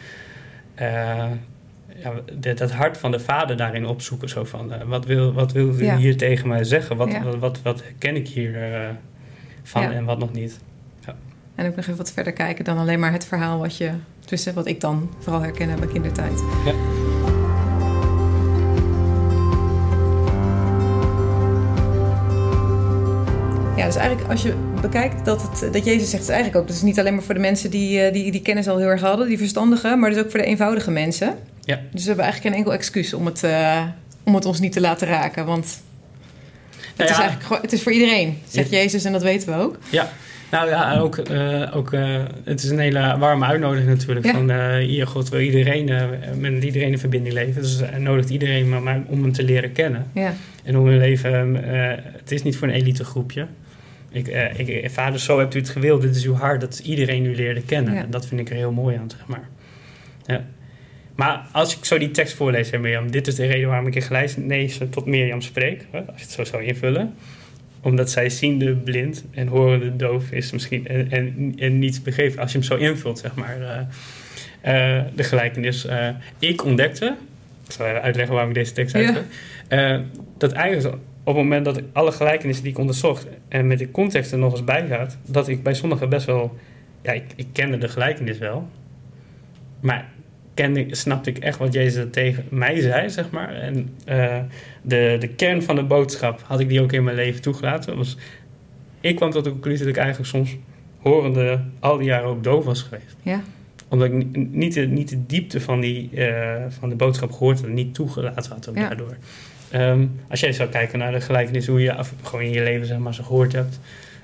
ja, 2.03 2.13
de- 2.39 2.55
dat 2.55 2.71
hart 2.73 2.97
van 2.99 3.11
de 3.11 3.21
vader 3.21 3.57
daarin 3.57 3.87
opzoeken. 3.87 4.29
Zo 4.29 4.45
van, 4.45 4.73
eh, 4.73 4.83
wat 4.87 5.05
wil, 5.05 5.33
wat 5.33 5.53
wil 5.53 5.69
u 5.69 5.85
Ja. 5.85 5.97
hier 5.97 6.17
tegen 6.17 6.49
mij 6.49 6.65
zeggen? 6.65 6.97
Wat, 6.97 7.11
Ja. 7.11 7.23
wat, 7.23 7.39
wat, 7.39 7.63
wat 7.63 7.83
ken 7.99 8.17
ik 8.17 8.29
hier 8.29 8.63
eh, 8.73 8.89
van 9.63 9.83
en 9.83 10.05
wat 10.05 10.19
nog 10.19 10.33
niet? 10.33 10.59
En 11.55 11.67
ook 11.67 11.77
nog 11.77 11.85
even 11.85 11.97
wat 11.97 12.13
verder 12.13 12.33
kijken 12.33 12.65
dan 12.65 12.79
alleen 12.79 13.01
maar 13.01 13.13
het 13.13 13.25
verhaal 13.25 13.59
wat 13.59 13.77
je... 13.77 13.91
Tussen 14.25 14.55
wat 14.55 14.67
ik 14.67 14.81
dan 14.81 15.11
vooral 15.19 15.41
herken 15.43 15.67
mijn 15.79 15.93
kindertijd. 15.93 16.43
Ja. 16.65 16.73
Dus 23.89 23.97
eigenlijk 23.97 24.31
als 24.31 24.43
je 24.43 24.55
bekijkt 24.81 25.25
dat, 25.25 25.43
het, 25.43 25.73
dat 25.73 25.85
Jezus 25.85 26.11
zegt, 26.11 26.23
is 26.23 26.29
eigenlijk 26.29 26.59
ook... 26.59 26.67
dat 26.67 26.77
is 26.77 26.83
niet 26.83 26.99
alleen 26.99 27.15
maar 27.15 27.23
voor 27.23 27.35
de 27.35 27.41
mensen 27.41 27.71
die, 27.71 28.01
eh, 28.01 28.13
die 28.13 28.33
die 28.33 28.43
kennis 28.43 28.69
al 28.69 28.79
heel 28.79 28.87
erg 28.87 29.01
hadden, 29.01 29.29
die 29.29 29.39
verstandigen... 29.39 29.99
maar 29.99 30.11
dus 30.11 30.19
ook 30.19 30.31
voor 30.31 30.41
de 30.41 30.47
eenvoudige 30.47 30.91
mensen. 30.91 31.37
Ja. 31.61 31.81
Dus 31.91 32.03
we 32.03 32.07
hebben 32.07 32.25
eigenlijk 32.25 32.55
geen 32.55 32.65
enkel 32.65 32.73
excuus 32.79 33.15
om 33.15 33.27
het, 33.27 33.43
eh, 33.43 33.83
om 34.25 34.35
het 34.35 34.45
ons 34.45 34.61
niet 34.61 34.73
te 34.73 34.81
laten 34.81 35.09
raken. 35.09 35.47
Want 35.47 35.83
het, 36.71 36.97
Nou 36.97 37.11
is 37.11 37.19
eigenlijk 37.19 37.63
het 37.63 37.73
is 37.73 37.83
voor 37.83 37.93
iedereen, 37.93 38.39
zegt 38.49 38.71
Jezus 38.71 39.05
en 39.05 39.13
dat 39.13 39.23
weten 39.23 39.49
we 39.49 39.63
ook. 39.63 39.79
Ja, 39.91 40.11
nou 40.51 40.69
ja, 40.69 40.99
ook, 40.99 41.17
eh, 41.17 41.77
ook 41.77 41.93
het 42.45 42.63
is 42.63 42.71
een 42.71 42.79
hele 42.79 43.17
warme 43.19 43.45
uitnodiging 43.45 43.89
natuurlijk. 43.89 44.27
Ja. 44.27 44.33
Van 44.33 44.79
hier, 44.79 45.07
God 45.07 45.29
wil 45.29 45.41
iedereen, 45.41 45.91
met 46.39 46.65
iedereen 46.65 46.93
in 46.93 46.99
verbinding 46.99 47.35
leven. 47.35 47.63
Dus 47.63 47.81
hij 47.85 47.99
nodigt 47.99 48.31
iedereen 48.31 48.69
maar, 48.69 48.83
maar 48.83 49.03
om 49.07 49.23
hem 49.23 49.33
te 49.33 49.43
leren 49.43 49.73
kennen. 49.73 50.07
Ja, 50.13 50.35
En 50.65 50.79
om 50.79 50.87
hun 50.87 50.99
leven, 50.99 51.55
het 52.29 52.33
is 52.33 52.43
niet 52.43 52.57
voor 52.57 52.69
een 52.69 52.75
elite 52.75 53.05
groepje. 53.05 53.47
Ik, 54.11 54.29
eh, 54.29 54.59
ik, 54.59 54.91
vader, 54.91 55.21
zo 55.21 55.39
hebt 55.39 55.55
u 55.55 55.59
het 55.59 55.69
gewild, 55.69 56.03
dit 56.03 56.17
is 56.17 56.25
uw 56.25 56.35
hart, 56.35 56.61
dat 56.61 56.79
iedereen 56.79 57.25
u 57.25 57.35
leerde 57.35 57.63
kennen. 57.63 57.95
Ja. 57.95 58.01
En 58.01 58.11
dat 58.11 58.27
vind 58.27 58.41
ik 58.41 58.51
er 58.51 58.57
heel 58.57 58.73
mooi 58.73 58.97
aan, 58.97 59.11
zeg 59.11 59.27
maar. 59.27 59.49
Ja. 60.27 60.47
Maar 61.15 61.47
als 61.53 61.77
ik 61.77 61.85
zo 61.85 61.99
die 61.99 62.11
tekst 62.11 62.35
voorlees, 62.35 62.71
hè, 62.71 62.79
Mirjam, 62.79 63.11
dit 63.11 63.27
is 63.27 63.35
de 63.35 63.47
reden 63.47 63.69
waarom 63.69 63.87
ik 63.87 63.95
in 63.95 64.03
gelijkenis 64.03 64.79
tot 64.91 65.07
Mirjam 65.07 65.41
spreek, 65.41 65.87
hè, 65.91 65.99
als 65.99 66.17
je 66.17 66.23
het 66.23 66.31
zo 66.31 66.45
zou 66.45 66.63
invullen. 66.65 67.15
Omdat 67.83 68.11
zij 68.11 68.29
ziende 68.31 68.75
blind 68.75 69.25
en 69.31 69.47
horende 69.47 69.97
doof 69.97 70.31
is 70.31 70.51
misschien 70.53 70.87
en, 70.87 71.11
en, 71.11 71.55
en 71.59 71.79
niet 71.79 72.03
begrepen. 72.03 72.39
Als 72.41 72.53
je 72.53 72.59
hem 72.59 72.67
zo 72.67 72.77
invult, 72.77 73.19
zeg 73.19 73.35
maar, 73.35 73.87
eh, 74.63 74.99
eh, 74.99 75.05
de 75.15 75.23
gelijkenis. 75.25 75.85
eh, 75.87 76.09
ik 76.39 76.65
ontdekte, 76.65 77.17
ik 77.67 77.73
zal 77.73 77.87
even 77.87 78.03
uitleggen 78.03 78.35
waarom 78.35 78.51
ik 78.51 78.57
deze 78.59 78.73
tekst 78.73 78.95
Ja. 78.97 79.01
uitleg. 79.05 79.25
eh, 79.69 79.99
dat 80.39 80.53
eigenlijk 80.53 80.97
op 81.29 81.35
het 81.35 81.43
moment 81.45 81.65
dat 81.65 81.77
ik 81.77 81.85
alle 81.93 82.13
gelijkenissen 82.13 82.65
die 82.65 82.73
ik 82.73 82.79
onderzocht 82.79 83.27
en 83.49 83.67
met 83.67 83.79
de 83.79 83.91
context 83.91 84.33
er 84.33 84.39
nog 84.39 84.53
eens 84.53 84.65
bij 84.65 84.87
gaat, 84.87 85.19
dat 85.27 85.49
ik 85.49 85.63
bij 85.63 85.75
sommigen 85.75 86.09
best 86.09 86.27
wel, 86.27 86.57
ja, 87.03 87.13
ik, 87.13 87.25
ik 87.37 87.47
kende 87.53 87.79
de 87.79 87.89
gelijkenis 87.89 88.39
wel, 88.39 88.69
maar 89.81 90.09
kende, 90.55 90.87
snapte 90.91 91.31
ik 91.31 91.39
echt 91.39 91.59
wat 91.59 91.73
Jezus 91.73 92.07
tegen 92.11 92.45
mij 92.51 92.81
zei, 92.81 93.11
zeg 93.11 93.31
maar. 93.31 93.55
En 93.55 93.95
uh, 94.09 94.39
de, 94.83 95.17
de 95.21 95.29
kern 95.29 95.63
van 95.63 95.77
de 95.77 95.83
boodschap 95.83 96.43
had 96.45 96.61
ik 96.61 96.69
die 96.69 96.83
ook 96.83 96.93
in 96.93 97.05
mijn 97.05 97.17
leven 97.17 97.43
toegelaten. 97.43 97.97
Was, 97.97 98.17
ik 99.01 99.17
kwam 99.17 99.31
tot 99.31 99.45
de 99.45 99.51
conclusie 99.51 99.79
dat 99.87 99.89
ik 99.89 99.97
eigenlijk 99.97 100.29
soms 100.29 100.57
horende 100.99 101.61
al 101.81 101.97
die 101.97 102.07
jaren 102.07 102.29
ook 102.29 102.45
doof 102.45 102.65
was 102.65 102.83
geweest. 102.83 103.17
Ja. 103.23 103.43
Omdat 103.89 104.09
ik 104.09 104.37
niet 104.51 104.75
de, 104.75 104.87
niet 104.87 105.09
de 105.09 105.27
diepte 105.27 105.61
van, 105.61 105.81
die, 105.81 106.11
uh, 106.13 106.55
van 106.69 106.89
de 106.89 106.95
boodschap 106.95 107.33
gehoord 107.33 107.59
had 107.59 107.69
en 107.69 107.75
niet 107.75 107.95
toegelaten 107.95 108.53
had 108.53 108.69
ook 108.69 108.77
Ja. 108.77 108.89
daardoor. 108.89 109.17
Ehm, 109.71 110.07
als 110.29 110.41
jij 110.41 110.53
zou 110.53 110.69
kijken 110.69 110.99
naar 110.99 111.13
de 111.13 111.21
gelijkenis 111.21 111.67
hoe 111.67 111.81
je 111.81 111.95
gewoon 112.23 112.45
in 112.45 112.53
je 112.53 112.63
leven 112.63 112.87
zeg 112.87 112.99
maar, 112.99 113.15
ze 113.15 113.23
gehoord 113.23 113.53
hebt. 113.53 113.79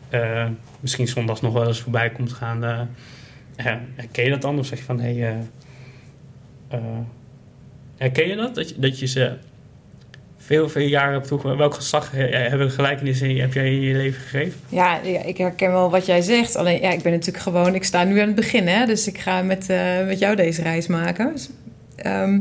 eh, 0.08 0.46
misschien 0.80 1.08
zondags 1.08 1.40
nog 1.40 1.52
wel 1.52 1.66
eens 1.66 1.80
voorbij 1.80 2.10
komt 2.10 2.32
gaan. 2.32 2.64
eh, 2.64 2.80
herken 3.96 4.24
je 4.24 4.30
dat 4.30 4.42
dan? 4.42 4.58
Of 4.58 4.66
zeg 4.66 4.78
je 4.78 4.84
van, 4.84 5.00
hé, 5.00 5.26
eh, 6.68 6.78
herken 7.96 8.28
je 8.28 8.36
dat? 8.36 8.54
Dat 8.54 8.68
je, 8.68 8.74
dat 8.78 8.98
je 8.98 9.06
ze 9.06 9.32
veel, 10.36 10.68
veel 10.68 10.86
jaren 10.86 11.12
hebt 11.12 11.26
toegebracht. 11.26 11.58
Welk 11.58 11.74
gezag 11.74 12.10
he- 12.10 12.26
hebben 12.26 12.70
gelijkenissen 12.70 13.36
heb 13.36 13.52
jij 13.52 13.66
in 13.74 13.80
je 13.80 13.94
leven 13.96 14.20
gegeven? 14.22 14.60
Ja, 14.68 15.00
ja, 15.02 15.22
ik 15.22 15.36
herken 15.36 15.72
wel 15.72 15.90
wat 15.90 16.06
jij 16.06 16.20
zegt. 16.20 16.56
Alleen, 16.56 16.80
ja, 16.80 16.90
ik 16.90 17.02
ben 17.02 17.12
natuurlijk 17.12 17.44
gewoon... 17.44 17.74
Ik 17.74 17.84
sta 17.84 18.04
nu 18.04 18.18
aan 18.20 18.26
het 18.26 18.34
begin, 18.36 18.66
hè. 18.68 18.86
Dus 18.86 19.06
ik 19.06 19.18
ga 19.18 19.42
met, 19.42 19.68
met 20.06 20.18
jou 20.18 20.36
deze 20.36 20.62
reis 20.62 20.86
maken. 20.86 21.32
Dus, 21.32 21.50
ehm, 21.96 22.38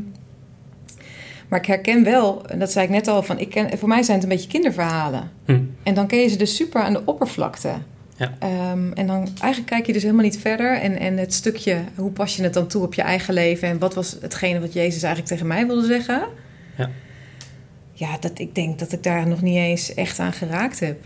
maar 1.54 1.62
ik 1.62 1.68
herken 1.68 2.04
wel, 2.04 2.46
en 2.46 2.60
dat 2.60 2.72
zei 2.72 2.86
ik 2.86 2.92
net 2.92 3.08
al... 3.08 3.24
Van, 3.24 3.39
ik 3.39 3.50
ken, 3.50 3.78
voor 3.78 3.88
mij 3.88 4.04
zijn 4.04 4.18
het 4.18 4.26
een 4.26 4.36
beetje 4.36 4.50
kinderverhalen. 4.50 5.32
Hm. 5.46 5.60
En 5.84 5.94
dan 5.94 6.08
ken 6.08 6.20
je 6.20 6.28
ze 6.28 6.38
dus 6.38 6.56
super 6.56 6.82
aan 6.82 6.94
de 6.94 7.06
oppervlakte. 7.06 7.72
Ja. 8.18 8.34
Ehm, 8.39 8.92
en 8.94 9.08
dan 9.08 9.28
eigenlijk 9.39 9.66
kijk 9.66 9.86
je 9.86 9.94
dus 9.94 10.02
helemaal 10.02 10.24
niet 10.24 10.39
verder. 10.39 10.80
En, 10.80 11.00
en 11.00 11.18
het 11.18 11.34
stukje, 11.34 11.78
hoe 11.96 12.12
pas 12.12 12.36
je 12.36 12.44
het 12.44 12.54
dan 12.54 12.68
toe 12.68 12.84
op 12.84 12.94
je 12.94 13.02
eigen 13.02 13.34
leven? 13.34 13.68
En 13.68 13.80
wat 13.80 13.94
was 13.94 14.18
hetgene 14.22 14.60
wat 14.60 14.74
Jezus 14.74 15.04
eigenlijk 15.04 15.34
tegen 15.34 15.48
mij 15.48 15.68
wilde 15.68 15.86
zeggen? 15.86 16.24
Ja. 16.78 16.89
Ja, 17.92 18.18
dat, 18.20 18.39
ik 18.39 18.56
denk 18.56 18.80
dat 18.80 18.92
ik 18.92 19.04
daar 19.04 19.28
nog 19.28 19.42
niet 19.42 19.58
eens 19.58 19.94
echt 19.94 20.20
aan 20.20 20.34
geraakt 20.34 20.80
heb. 20.80 21.04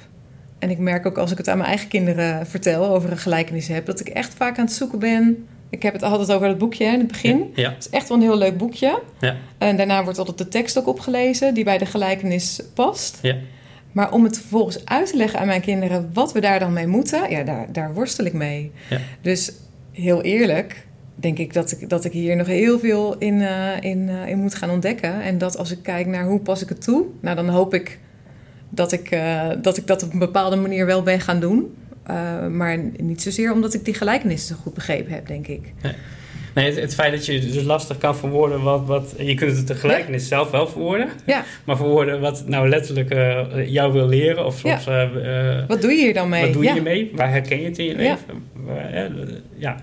En 0.60 0.70
ik 0.70 0.78
merk 0.78 1.06
ook 1.06 1.18
als 1.18 1.32
ik 1.32 1.38
het 1.38 1.48
aan 1.48 1.58
mijn 1.58 1.70
eigen 1.70 1.90
kinderen 1.90 2.48
vertel 2.48 2.86
over 2.86 3.12
een 3.12 3.18
gelijkenis 3.18 3.68
heb, 3.68 3.86
dat 3.86 4.00
ik 4.00 4.08
echt 4.08 4.34
vaak 4.34 4.58
aan 4.58 4.66
het 4.66 4.74
zoeken 4.74 5.00
ben. 5.00 5.48
Ik 5.70 5.84
heb 5.84 5.94
het 5.94 6.04
altijd 6.04 6.32
over 6.32 6.48
dat 6.48 6.58
boekje 6.58 6.86
in 6.86 7.00
het 7.00 7.08
begin. 7.08 7.52
Ja. 7.56 7.70
Het 7.70 7.86
is 7.86 7.90
echt 7.90 8.08
wel 8.08 8.18
een 8.18 8.24
heel 8.24 8.38
leuk 8.38 8.58
boekje. 8.58 9.02
Ja. 9.20 9.36
En 9.58 9.78
daarna 9.78 10.04
wordt 10.04 10.20
altijd 10.20 10.38
de 10.38 10.48
tekst 10.48 10.78
ook 10.78 10.88
opgelezen 10.88 11.54
die 11.54 11.64
bij 11.64 11.78
de 11.78 11.86
gelijkenis 11.86 12.62
past. 12.74 13.20
Ja. 13.22 13.36
Maar 13.92 14.12
om 14.12 14.24
het 14.24 14.38
vervolgens 14.38 14.86
uit 14.86 15.10
te 15.10 15.18
leggen 15.18 15.40
aan 15.40 15.48
mijn 15.48 15.62
kinderen 15.62 16.10
wat 16.14 16.34
we 16.34 16.42
daar 16.42 16.60
dan 16.60 16.74
mee 16.74 16.88
moeten, 16.88 17.30
ja, 17.30 17.44
daar, 17.44 17.72
daar 17.72 17.94
worstel 17.94 18.26
ik 18.26 18.34
mee. 18.34 18.72
Ja. 18.90 18.98
Dus 19.22 19.52
heel 19.92 20.22
eerlijk 20.22 20.88
denk 21.20 21.38
ik 21.38 21.54
dat 21.54 21.72
ik, 21.72 21.90
dat 21.90 22.06
ik 22.06 22.12
hier 22.12 22.36
nog 22.36 22.48
heel 22.48 22.80
veel 22.80 23.16
in, 23.18 23.42
eh, 23.42 23.82
in, 23.82 24.10
eh, 24.10 24.28
in 24.28 24.40
moet 24.40 24.56
gaan 24.56 24.70
ontdekken. 24.70 25.22
En 25.22 25.38
dat 25.38 25.58
als 25.58 25.72
ik 25.72 25.84
kijk 25.84 26.08
naar 26.08 26.26
hoe 26.26 26.40
pas 26.40 26.62
ik 26.62 26.70
het 26.70 26.82
toe, 26.84 27.06
nou 27.20 27.36
dan 27.36 27.50
hoop 27.50 27.74
ik 27.74 28.00
dat 28.70 28.92
ik, 28.92 29.12
eh, 29.12 29.50
dat, 29.62 29.78
ik 29.78 29.88
dat 29.88 30.04
op 30.04 30.14
een 30.14 30.20
bepaalde 30.20 30.56
manier 30.56 30.86
wel 30.86 31.04
ben 31.04 31.20
gaan 31.20 31.40
doen. 31.40 31.76
Uh, 32.10 32.48
maar 32.48 32.80
niet 32.98 33.22
zozeer 33.22 33.52
omdat 33.52 33.74
ik 33.74 33.86
die 33.86 33.94
gelijkenissen 33.94 34.56
zo 34.56 34.62
goed 34.62 34.74
begrepen 34.74 35.14
heb, 35.14 35.28
denk 35.28 35.48
ik. 35.48 35.74
Nee, 36.54 36.66
het, 36.66 36.80
het, 36.80 36.94
feit 36.94 37.12
dat 37.12 37.26
je 37.26 37.40
dus 37.40 37.64
lastig 37.64 37.98
kan 37.98 38.16
verwoorden 38.16 38.62
wat... 38.62 38.86
wat 38.86 39.14
je 39.18 39.34
kunt 39.34 39.58
het 39.58 39.68
de 39.68 39.76
gelijkenis 39.76 40.22
ja. 40.22 40.28
zelf 40.28 40.52
wel 40.52 40.68
verwoorden. 40.68 41.10
Ja. 41.26 41.44
Maar 41.64 41.78
verwoorden 41.78 42.20
wat 42.20 42.44
nou 42.48 42.70
letterlijk 42.70 43.14
uh, 43.14 43.68
jou 43.68 43.94
wil 43.94 44.08
leren. 44.08 44.46
Of 44.46 44.58
soms... 44.58 44.84
Ja. 44.84 45.10
Uh, 45.12 45.68
wat 45.68 45.82
doe 45.82 45.92
je 45.92 45.98
hier 45.98 46.14
dan 46.14 46.30
mee? 46.30 46.42
Wat 46.42 46.54
doe 46.54 46.64
je 46.64 46.82
mee? 46.82 47.12
Waar 47.16 47.32
herken 47.32 47.60
je 47.60 47.66
het 47.66 47.78
in 47.78 47.86
je 47.86 47.96
leven? 47.96 48.44
Ja. 48.68 49.08
ja. 49.58 49.78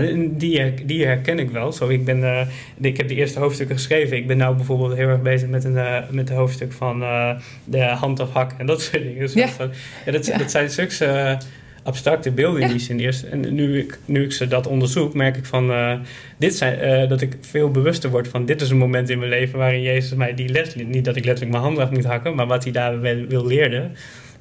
Nou, 0.00 0.36
die, 0.36 0.74
die 0.84 1.06
herken 1.06 1.38
ik 1.38 1.50
wel. 1.50 1.72
Zo, 1.72 1.88
ik, 1.88 2.04
ben, 2.04 2.18
uh, 2.18 2.40
ik 2.80 2.96
heb 2.96 3.08
de 3.08 3.14
eerste 3.14 3.38
hoofdstukken 3.38 3.76
geschreven. 3.76 4.16
Ik 4.16 4.26
ben 4.26 4.36
nu 4.36 4.50
bijvoorbeeld 4.50 4.94
heel 4.94 5.08
erg 5.08 5.22
bezig 5.22 5.48
met 5.48 5.64
een 5.64 5.74
uh, 5.74 5.98
met 6.10 6.30
een 6.30 6.36
hoofdstuk 6.36 6.72
van 6.72 7.02
uh, 7.02 7.30
de 7.64 7.82
hand 7.82 8.20
afhakken 8.20 8.58
en 8.58 8.66
dat 8.66 8.82
soort 8.82 9.02
dingen. 9.02 9.18
Dus 9.18 9.32
ja. 9.32 9.48
Dat, 9.58 9.76
ja, 10.04 10.12
dat, 10.12 10.32
dat, 10.38 10.50
zijn 10.50 10.70
zulke 10.70 11.38
abstracte 11.82 12.30
beelden 12.30 12.62
in 12.62 12.68
die 12.68 12.78
zin 12.78 12.98
eerst. 12.98 13.22
En 13.22 13.54
nu 13.54 13.78
ik, 13.78 13.98
nu 14.04 14.24
ik 14.24 14.32
ze 14.32 14.48
dat 14.48 14.66
onderzoek, 14.66 15.14
merk 15.14 15.36
ik 15.36 15.44
van 15.44 15.70
uh, 15.70 15.92
dit 16.36 16.54
zijn, 16.54 17.02
uh, 17.02 17.08
dat 17.08 17.20
ik 17.20 17.36
veel 17.40 17.70
bewuster 17.70 18.10
word 18.10 18.28
van 18.28 18.44
dit 18.44 18.60
is 18.60 18.70
een 18.70 18.76
moment 18.76 19.10
in 19.10 19.18
mijn 19.18 19.30
leven 19.30 19.58
waarin 19.58 19.82
Jezus 19.82 20.14
mij 20.14 20.34
die 20.34 20.48
les 20.48 20.74
niet 20.74 21.04
dat 21.04 21.16
ik 21.16 21.24
letterlijk 21.24 21.50
mijn 21.50 21.62
handen 21.62 21.84
af 21.84 21.90
moet 21.90 22.04
hakken, 22.04 22.34
maar 22.34 22.46
wat 22.46 22.62
hij 22.62 22.72
daar 22.72 23.00
wil, 23.00 23.26
wil. 23.28 23.50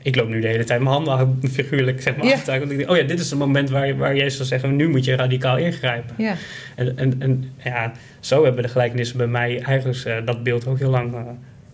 Ik 0.03 0.15
loop 0.15 0.27
nu 0.27 0.41
de 0.41 0.47
hele 0.47 0.63
tijd 0.63 0.81
mijn 0.81 0.93
handen 0.93 1.39
figuurlijk 1.51 2.01
zeg 2.01 2.15
maar 2.15 2.33
af 2.33 2.43
te 2.43 2.51
hakken. 2.51 2.67
Want 2.67 2.71
ik 2.71 2.77
denk, 2.77 2.89
oh 2.89 2.97
ja, 2.97 3.03
dit 3.03 3.19
is 3.19 3.31
een 3.31 3.37
moment 3.37 3.69
waar, 3.69 3.97
waar 3.97 4.15
Jezus 4.15 4.37
zal 4.37 4.45
zeggen, 4.45 4.75
nu 4.75 4.89
moet 4.89 5.05
je 5.05 5.15
radicaal 5.15 5.57
ingrijpen. 5.57 6.15
Ja. 6.17 6.35
En, 6.75 6.97
en, 6.97 7.15
en 7.19 7.51
ja, 7.63 7.91
zo 8.19 8.43
hebben 8.43 8.63
de 8.63 8.69
gelijkenissen 8.69 9.17
bij 9.17 9.27
mij 9.27 9.61
eigenlijk 9.61 10.05
uh, 10.05 10.15
dat 10.25 10.43
beeld 10.43 10.67
ook 10.67 10.79
heel 10.79 10.89
lang. 10.89 11.15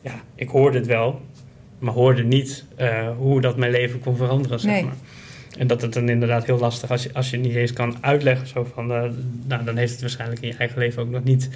ja, 0.01 0.21
ik 0.35 0.49
hoorde 0.49 0.77
het 0.77 0.87
wel, 0.87 1.21
maar 1.79 1.93
hoorde 1.93 2.23
niet 2.23 2.65
hoe 3.17 3.41
dat 3.41 3.57
mijn 3.57 3.71
leven 3.71 3.99
kon 3.99 4.15
veranderen, 4.15 4.59
zeg 4.59 4.71
nee. 4.71 4.83
maar. 4.83 4.95
En 5.57 5.67
dat 5.67 5.81
het 5.81 5.93
dan 5.93 6.09
inderdaad 6.09 6.45
heel 6.45 6.59
lastig 6.59 6.91
als 6.91 7.03
je, 7.03 7.09
als 7.13 7.29
je 7.29 7.37
niet 7.37 7.55
eens 7.55 7.73
kan 7.73 7.97
uitleggen. 8.01 8.47
Zo 8.47 8.67
van, 8.73 8.91
uh, 8.91 9.03
nou, 9.47 9.63
dan 9.63 9.77
heeft 9.77 9.91
het 9.91 10.01
waarschijnlijk 10.01 10.41
in 10.41 10.47
je 10.47 10.55
eigen 10.57 10.79
leven 10.79 11.01
ook 11.01 11.09
nog 11.09 11.23
niet 11.23 11.49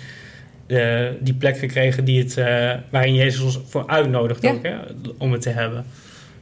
uh, 0.68 1.08
die 1.20 1.34
plek 1.34 1.58
gekregen 1.58 2.06
die 2.06 2.20
het, 2.24 2.38
uh, 2.38 2.74
waarin 2.90 3.16
Jezus 3.16 3.42
ons 3.42 3.60
voor 3.68 3.88
uitnodigt 3.88 4.42
ja. 4.42 4.52
ook, 4.52 4.64
hè, 4.64 4.76
om 5.18 5.32
het 5.32 5.42
te 5.42 5.50
hebben. 5.50 5.86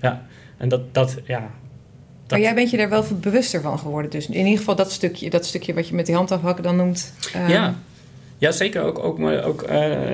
Ja, 0.02 0.26
en 0.58 0.70
dat, 0.70 0.94
dat 0.94 1.18
ja. 1.26 1.40
Dat... 1.40 2.38
Maar 2.38 2.48
jij 2.48 2.56
bent 2.56 2.70
je 2.70 2.78
daar 2.78 2.90
wel 2.90 3.06
bewuster 3.22 3.62
van 3.62 3.80
geworden. 3.80 4.12
Dus 4.12 4.28
in 4.28 4.34
ieder 4.34 4.58
geval 4.58 4.76
dat 4.76 4.92
stukje, 4.92 5.30
dat 5.30 5.46
stukje 5.46 5.74
wat 5.74 5.88
je 5.88 5.96
met 5.96 6.06
die 6.06 6.16
hand 6.16 6.32
afhakken 6.32 6.64
dan 6.64 6.76
noemt. 6.76 7.14
Ja. 7.48 7.76
Ja, 8.40 8.52
zeker. 8.52 8.82
Ook, 8.82 9.00
ook, 9.00 9.18
maar 9.18 9.44
ook 9.44 9.62
uh, 9.62 9.70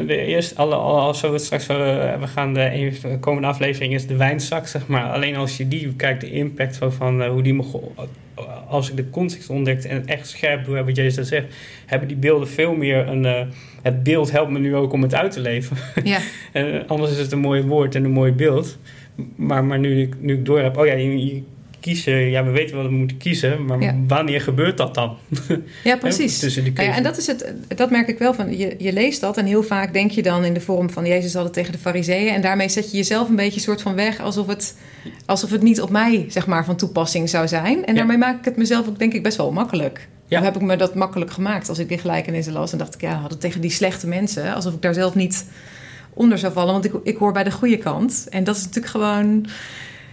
de 0.07 0.17
eerste, 0.17 0.55
alle, 0.55 0.75
alle, 0.75 0.99
als 0.99 1.21
we 1.21 1.37
straks, 1.37 1.69
uh, 1.69 1.77
we 2.19 2.27
gaan 2.27 2.53
de, 2.53 2.91
de 3.01 3.19
komende 3.19 3.47
aflevering 3.47 3.93
is 3.93 4.07
de 4.07 4.15
wijnzak, 4.15 4.67
zeg 4.67 4.87
maar. 4.87 5.11
Alleen 5.11 5.35
als 5.35 5.57
je 5.57 5.67
die 5.67 5.93
kijkt, 5.95 6.21
de 6.21 6.31
impact 6.31 6.77
van, 6.77 6.93
van 6.93 7.21
uh, 7.21 7.29
hoe 7.29 7.41
die 7.43 7.53
me, 7.53 7.63
als 8.67 8.89
ik 8.89 8.95
de 8.95 9.09
context 9.09 9.49
ontdekt 9.49 9.85
en 9.85 10.07
echt 10.07 10.27
scherp 10.27 10.65
doe, 10.65 10.83
wat 10.83 10.95
Jezus 10.95 11.15
dat 11.15 11.27
zegt, 11.27 11.55
hebben 11.85 12.07
die 12.07 12.17
beelden 12.17 12.47
veel 12.47 12.75
meer 12.75 13.07
een, 13.07 13.51
het 13.81 14.03
beeld 14.03 14.31
helpt 14.31 14.51
me 14.51 14.59
nu 14.59 14.75
ook 14.75 14.93
om 14.93 15.01
het 15.01 15.15
uit 15.15 15.31
te 15.31 15.39
leven. 15.39 15.77
Ja. 16.03 16.19
en 16.51 16.87
anders 16.87 17.11
is 17.11 17.17
het 17.17 17.31
een 17.31 17.39
mooi 17.39 17.61
woord 17.61 17.95
en 17.95 18.03
een 18.03 18.11
mooi 18.11 18.31
beeld. 18.31 18.77
Maar, 19.35 19.63
maar 19.63 19.79
nu, 19.79 20.01
ik, 20.01 20.15
nu 20.19 20.33
ik 20.33 20.45
door 20.45 20.59
heb, 20.59 20.77
oh 20.77 20.85
ja, 20.85 20.93
je, 20.93 21.25
je 21.25 21.43
kiezen, 21.85 22.29
ja, 22.29 22.43
we 22.43 22.51
weten 22.51 22.75
wat 22.75 22.85
we 22.85 22.91
moeten 22.91 23.17
kiezen, 23.17 23.65
maar 23.65 23.81
ja. 23.81 23.95
wanneer 24.07 24.41
gebeurt 24.41 24.77
dat 24.77 24.93
dan? 24.93 25.17
Ja, 25.83 25.97
precies. 25.97 26.39
Tussen 26.39 26.73
nou 26.73 26.87
ja, 26.87 26.95
en 26.95 27.03
dat 27.03 27.17
is 27.17 27.27
het, 27.27 27.53
dat 27.67 27.89
merk 27.89 28.07
ik 28.07 28.19
wel 28.19 28.33
van, 28.33 28.57
je, 28.57 28.75
je 28.77 28.93
leest 28.93 29.21
dat 29.21 29.37
en 29.37 29.45
heel 29.45 29.63
vaak 29.63 29.93
denk 29.93 30.11
je 30.11 30.23
dan 30.23 30.43
in 30.43 30.53
de 30.53 30.61
vorm 30.61 30.89
van 30.89 31.05
Jezus 31.05 31.33
had 31.33 31.43
het 31.43 31.53
tegen 31.53 31.71
de 31.71 31.77
fariseeën 31.77 32.33
en 32.33 32.41
daarmee 32.41 32.69
zet 32.69 32.91
je 32.91 32.97
jezelf 32.97 33.29
een 33.29 33.35
beetje 33.35 33.59
soort 33.59 33.81
van 33.81 33.95
weg 33.95 34.19
alsof 34.19 34.47
het, 34.47 34.77
alsof 35.25 35.51
het 35.51 35.61
niet 35.61 35.81
op 35.81 35.89
mij, 35.89 36.25
zeg 36.27 36.47
maar, 36.47 36.65
van 36.65 36.75
toepassing 36.75 37.29
zou 37.29 37.47
zijn. 37.47 37.85
En 37.85 37.93
Ja. 37.93 37.97
daarmee 37.99 38.17
maak 38.17 38.39
ik 38.39 38.45
het 38.45 38.57
mezelf 38.57 38.87
ook 38.87 38.99
denk 38.99 39.13
ik 39.13 39.23
best 39.23 39.37
wel 39.37 39.51
makkelijk. 39.51 40.07
Ja. 40.27 40.41
Heb 40.41 40.55
ik 40.55 40.61
me 40.61 40.75
dat 40.75 40.95
makkelijk 40.95 41.31
gemaakt 41.31 41.69
als 41.69 41.79
ik 41.79 41.87
die 41.87 41.97
gelijkenissen 41.97 42.53
las 42.53 42.71
en 42.71 42.77
dacht 42.77 42.93
ik, 42.93 43.01
ja, 43.01 43.13
had 43.13 43.31
het 43.31 43.39
tegen 43.39 43.61
die 43.61 43.71
slechte 43.71 44.07
mensen, 44.07 44.53
alsof 44.53 44.73
ik 44.73 44.81
daar 44.81 44.93
zelf 44.93 45.15
niet 45.15 45.45
onder 46.13 46.37
zou 46.37 46.53
vallen, 46.53 46.73
want 46.73 46.85
ik, 46.85 46.93
ik 47.03 47.17
hoor 47.17 47.33
bij 47.33 47.43
de 47.43 47.51
goede 47.51 47.77
kant. 47.77 48.27
En 48.29 48.43
dat 48.43 48.55
is 48.55 48.61
natuurlijk 48.63 48.91
gewoon, 48.91 49.45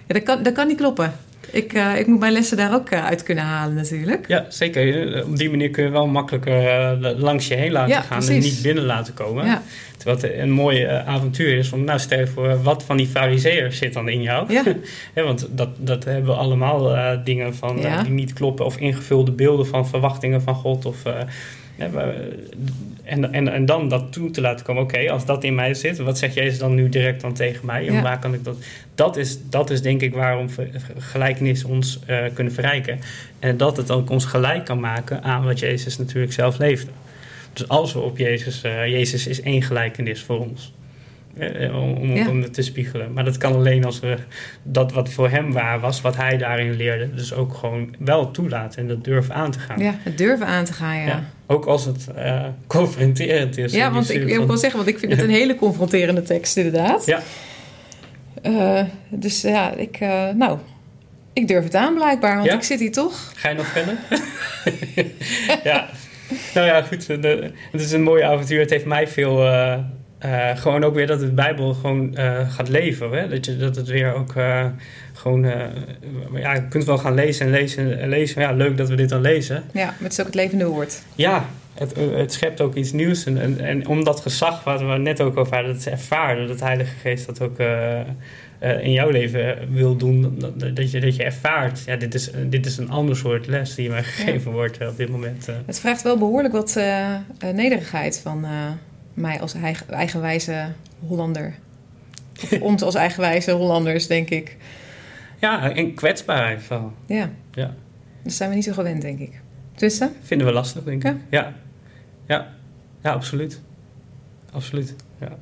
ja, 0.07 0.15
dat, 0.15 0.23
kan, 0.23 0.43
dat 0.43 0.53
kan 0.53 0.67
niet 0.67 0.77
kloppen. 0.77 1.13
Ik, 1.53 1.73
uh, 1.73 1.99
ik 1.99 2.07
moet 2.07 2.19
mijn 2.19 2.33
lessen 2.33 2.57
daar 2.57 2.75
ook 2.75 2.91
uh, 2.91 3.05
uit 3.05 3.23
kunnen 3.23 3.45
halen 3.45 3.75
natuurlijk. 3.75 4.29
Ja, 4.29 4.47
zeker. 4.49 5.25
Op 5.25 5.37
die 5.37 5.51
manier 5.51 5.71
kun 5.71 5.85
je 5.85 5.91
wel 5.91 6.07
makkelijker 6.07 6.63
uh, 6.63 7.19
langs 7.19 7.49
je 7.49 7.55
heen 7.55 7.73
laten 7.73 7.91
ja, 7.95 8.01
gaan 8.01 8.19
precies. 8.19 8.45
en 8.45 8.51
niet 8.51 8.63
binnen 8.63 8.85
laten 8.85 9.15
komen. 9.15 9.45
Ja. 9.47 9.63
Terwijl 9.97 10.21
het 10.21 10.41
een 10.41 10.51
mooi 10.51 10.85
avontuur 10.85 11.59
is. 11.59 11.73
Om, 11.73 11.85
nou, 11.85 11.99
stel 11.99 12.19
je 12.19 12.27
voor, 12.27 12.63
wat 12.63 12.85
van 12.85 12.97
die 12.97 13.07
fariseërs 13.07 13.79
zit 13.79 13.93
dan 13.93 14.09
in 14.09 14.23
jou? 14.23 14.53
Ja. 14.53 14.63
ja, 15.15 15.23
want 15.23 15.49
dat, 15.51 15.69
dat 15.79 16.05
hebben 16.05 16.25
we 16.25 16.33
allemaal 16.33 16.97
dingen 17.25 17.55
van 17.55 17.81
Ja. 17.81 18.03
die 18.03 18.13
niet 18.13 18.33
kloppen. 18.33 18.65
Of 18.65 18.77
ingevulde 18.77 19.33
beelden 19.33 19.67
van 19.67 19.89
verwachtingen 19.89 20.43
van 20.43 20.55
God. 20.55 20.85
Of, 20.87 21.03
en, 23.05 23.33
en, 23.33 23.49
en 23.49 23.67
dan 23.67 23.89
dat 23.89 24.13
toe 24.13 24.31
te 24.31 24.41
laten 24.41 24.65
komen. 24.67 24.83
Oké, 24.83 24.95
okay, 24.95 25.09
als 25.09 25.27
dat 25.27 25.45
in 25.45 25.55
mij 25.55 25.75
zit, 25.75 25.99
wat 25.99 26.19
zegt 26.19 26.35
Jezus 26.35 26.59
dan 26.59 26.75
nu 26.75 26.89
direct 26.89 27.21
dan 27.21 27.33
tegen 27.33 27.67
mij? 27.67 27.87
En 27.87 27.95
Ja. 27.95 28.03
waar 28.03 28.19
kan 28.19 28.35
ik 28.35 28.45
dat... 28.45 28.57
Dat 28.95 29.17
is, 29.17 29.39
dat 29.49 29.71
is 29.71 29.83
denk 29.83 30.01
ik 30.01 30.15
waarom 30.15 30.49
gelijkenis 30.99 31.65
ons 31.65 31.99
uh, 32.09 32.19
kunnen 32.35 32.53
verrijken. 32.53 32.99
En 33.39 33.57
dat 33.57 33.77
het 33.77 33.91
ook 33.91 34.11
ons 34.11 34.25
gelijk 34.25 34.65
kan 34.65 34.81
maken 34.81 35.23
aan 35.23 35.45
wat 35.45 35.59
Jezus 35.59 35.99
natuurlijk 35.99 36.33
zelf 36.33 36.59
leefde. 36.59 36.91
Dus 37.53 37.69
als 37.69 37.93
we 37.93 37.99
op 37.99 38.19
Jezus... 38.19 38.65
Uh, 38.65 38.87
Jezus 38.87 39.27
is 39.27 39.41
één 39.43 39.63
gelijkenis 39.63 40.23
voor 40.23 40.41
ons. 40.41 40.73
Uh, 41.39 41.77
om, 41.83 41.93
om, 41.97 42.15
Ja. 42.17 42.29
om 42.29 42.43
het 42.43 42.55
te 42.55 42.63
spiegelen. 42.63 43.13
Maar 43.13 43.25
dat 43.25 43.39
kan 43.39 43.55
alleen 43.55 43.85
als 43.85 44.01
we 44.01 44.17
dat 44.63 44.93
wat 44.93 45.09
voor 45.09 45.29
hem 45.29 45.53
waar 45.53 45.81
was, 45.81 46.01
wat 46.01 46.17
hij 46.17 46.37
daarin 46.37 46.73
leerde, 46.77 47.15
dus 47.15 47.35
ook 47.35 47.55
gewoon 47.55 47.95
wel 47.99 48.31
toelaten 48.31 48.81
en 48.81 48.89
dat 48.89 49.05
durven 49.05 49.35
aan 49.35 49.51
te 49.51 49.59
gaan. 49.59 49.79
Ja, 49.79 49.95
het 49.99 50.19
durven 50.19 50.47
aan 50.47 50.65
te 50.65 50.73
gaan, 50.73 50.97
ja. 50.97 51.07
Ja, 51.07 51.25
ook 51.47 51.65
als 51.65 51.85
het 51.85 52.07
uh, 52.17 52.45
confronterend 52.67 53.59
is. 53.59 53.73
Ja, 53.73 53.93
want 53.93 54.11
ik, 54.11 54.27
wil 54.47 54.57
zeggen, 54.57 54.79
want 54.79 54.91
ik 54.91 54.99
vind 54.99 55.13
het 55.13 55.21
een 55.21 55.31
hele 55.31 55.55
confronterende 55.55 56.23
tekst, 56.23 56.57
inderdaad. 56.57 57.07
Ja, 57.07 57.21
Eh, 58.43 58.83
dus 59.09 59.41
ja, 59.41 59.73
ik, 59.75 59.97
eh, 60.01 60.29
nou, 60.29 60.59
ik 61.33 61.49
durf 61.49 61.65
het 61.65 61.75
aan 61.75 61.95
blijkbaar, 61.95 62.35
want 62.35 62.47
Ja? 62.47 62.55
ik 62.55 62.63
zit 62.63 62.81
hier 62.81 62.93
toch. 62.93 63.33
ga 63.37 63.49
je 63.49 63.55
nog 63.55 63.67
verder? 63.67 63.95
ja. 65.71 65.89
nou 66.55 66.67
ja, 66.67 66.83
goed. 66.83 67.07
De, 67.07 67.51
het 67.73 67.81
is 67.81 67.93
een 67.93 68.03
mooi 68.03 68.23
avontuur. 68.23 68.61
Het 68.61 68.71
heeft 68.71 68.85
mij 68.85 69.09
veel... 69.09 69.47
Uh, 70.25 70.31
uh, 70.33 70.57
gewoon 70.57 70.85
ook 70.85 70.95
weer 70.95 71.07
dat 71.07 71.21
de 71.21 71.33
Bijbel 71.33 71.75
gewoon 71.75 72.15
uh, 72.15 72.51
gaat 72.51 72.69
leven. 72.69 73.11
Hè? 73.11 73.29
Dat, 73.29 73.45
je, 73.45 73.57
dat 73.57 73.77
het 73.77 73.89
weer 73.89 74.15
ook 74.15 74.33
gewoon... 75.13 75.43
ja, 76.35 76.55
je 76.55 76.69
kunt 76.69 76.85
wel 76.85 76.99
gaan 76.99 77.15
lezen 77.15 77.47
en 77.47 77.53
lezen 77.53 77.99
en 77.99 78.09
lezen. 78.09 78.41
Ja, 78.41 78.53
leuk 78.53 78.77
dat 78.77 78.89
we 78.89 78.95
dit 78.95 79.09
dan 79.09 79.21
lezen. 79.21 79.63
Ja, 79.73 79.85
maar 79.85 79.97
het 80.03 80.13
is 80.13 80.21
ook 80.21 80.27
het 80.27 80.35
levende 80.35 80.67
woord. 80.67 81.03
Ja, 81.15 81.45
het, 81.75 81.95
het 81.97 82.33
schept 82.33 82.61
ook 82.61 82.75
iets 82.75 82.93
nieuws. 82.93 83.25
En, 83.25 83.41
en, 83.41 83.61
en 83.61 83.87
om 83.87 84.05
dat 84.05 84.21
gezag, 84.21 84.65
wat 84.65 84.81
we 84.81 84.87
net 84.87 85.21
ook 85.21 85.37
over 85.37 85.55
hadden, 85.55 85.73
dat 85.73 85.83
ze 85.83 85.91
ervaren, 85.91 86.49
dat 86.49 86.59
de 86.59 86.65
Heilige 86.65 86.95
Geest 87.03 87.27
dat 87.27 87.41
ook 87.41 87.59
in 88.81 88.93
jouw 88.93 89.11
leven 89.11 89.57
wil 89.73 89.97
doen, 89.97 90.43
dat 90.75 90.91
je, 90.91 91.01
dat 91.01 91.17
je 91.17 91.25
ervaart, 91.25 91.83
ja, 91.87 91.97
dit 91.97 92.15
is, 92.15 92.31
dit 92.47 92.67
is 92.67 92.77
een 92.77 92.91
ander 92.91 93.17
soort 93.17 93.47
les 93.47 93.75
die 93.75 93.89
mij 93.89 94.03
gegeven 94.03 94.53
wordt 94.53 94.79
eh, 94.79 94.89
op 94.89 94.97
dit 94.97 95.09
moment. 95.09 95.49
Het 95.67 95.81
vraagt 95.81 96.03
wel 96.03 96.19
behoorlijk 96.19 96.55
wat 96.55 96.81
nederigheid 97.55 98.21
van 98.23 98.47
mij 99.15 99.41
als 99.41 99.55
eigen, 99.55 99.89
eigenwijze 99.89 100.73
Hollander. 101.07 101.55
Of 102.43 102.61
ons 102.71 102.83
als 102.83 102.95
eigenwijze 102.95 103.51
Hollanders, 103.51 104.07
denk 104.07 104.31
ik. 104.31 104.57
Ja, 105.41 105.71
en 105.71 105.95
kwetsbaarheid 105.95 106.63
van. 106.63 106.95
Ja. 107.07 107.31
ja. 107.53 107.75
Dat 108.23 108.33
zijn 108.33 108.49
we 108.49 108.55
niet 108.55 108.65
zo 108.65 108.73
gewend, 108.73 109.03
denk 109.03 109.19
ik. 109.19 109.41
Tussen? 109.75 110.13
Vinden 110.23 110.47
we 110.47 110.53
lastig, 110.53 110.85
denk 110.85 111.05
ik. 111.05 111.15
Ja. 111.31 111.53
Ja, 112.27 112.49
ja. 113.03 113.13
absoluut. 113.13 113.61
Absoluut, 114.53 114.95
ja. 115.21 115.39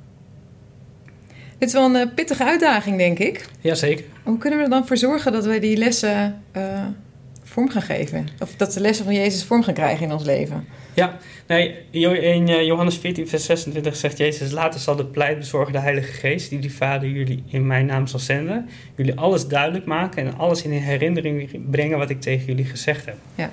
Het 1.59 1.69
is 1.69 1.73
wel 1.73 1.85
een 1.85 1.97
eh, 1.97 2.15
pittige 2.15 2.45
uitdaging, 2.45 2.97
denk 2.97 3.19
ik. 3.19 3.49
Jazeker. 3.61 4.05
Hoe 4.23 4.39
kunnen 4.39 4.59
we 4.59 4.65
er 4.65 4.71
dan 4.71 4.87
voor 4.87 4.97
zorgen 4.97 5.33
dat 5.33 5.45
we 5.45 5.59
die 5.59 5.77
lessen 5.77 6.43
uh, 6.57 6.87
vorm 7.51 7.71
gaan 7.71 7.83
geven? 7.83 8.29
Of 8.39 8.57
dat 8.57 8.73
de 8.73 8.81
lessen 8.81 9.05
van 9.05 9.15
Jezus 9.15 9.45
vorm 9.45 9.63
gaan 9.63 9.75
krijgen 9.75 10.07
in 10.07 10.13
ons 10.13 10.25
leven? 10.25 10.67
Ja, 10.95 11.19
nee, 11.47 11.75
in 11.91 12.49
eh, 12.49 12.65
Johannes 12.65 12.97
14, 12.97 13.29
vers 13.29 13.45
26 13.45 13.97
zegt 13.97 14.19
Jezus... 14.19 14.51
Later 14.51 14.81
zal 14.81 14.97
de 14.97 15.05
pleitbezorger, 15.05 15.73
de 15.73 15.79
Heilige 15.79 16.13
Geest... 16.13 16.51
die 16.51 16.59
die 16.59 16.75
Vader 16.75 17.09
jullie 17.09 17.43
in 17.47 17.67
mijn 17.67 17.87
naam 17.87 18.07
zal 18.07 18.19
zenden... 18.19 18.69
jullie 18.95 19.15
alles 19.15 19.49
duidelijk 19.49 19.85
maken 19.85 20.27
en 20.27 20.39
alles 20.39 20.63
in 20.63 20.71
herinnering 20.71 21.71
brengen... 21.71 21.99
wat 21.99 22.11
ik 22.11 22.21
tegen 22.21 22.47
jullie 22.47 22.65
gezegd 22.65 23.05
heb. 23.07 23.17
Ja. 23.35 23.51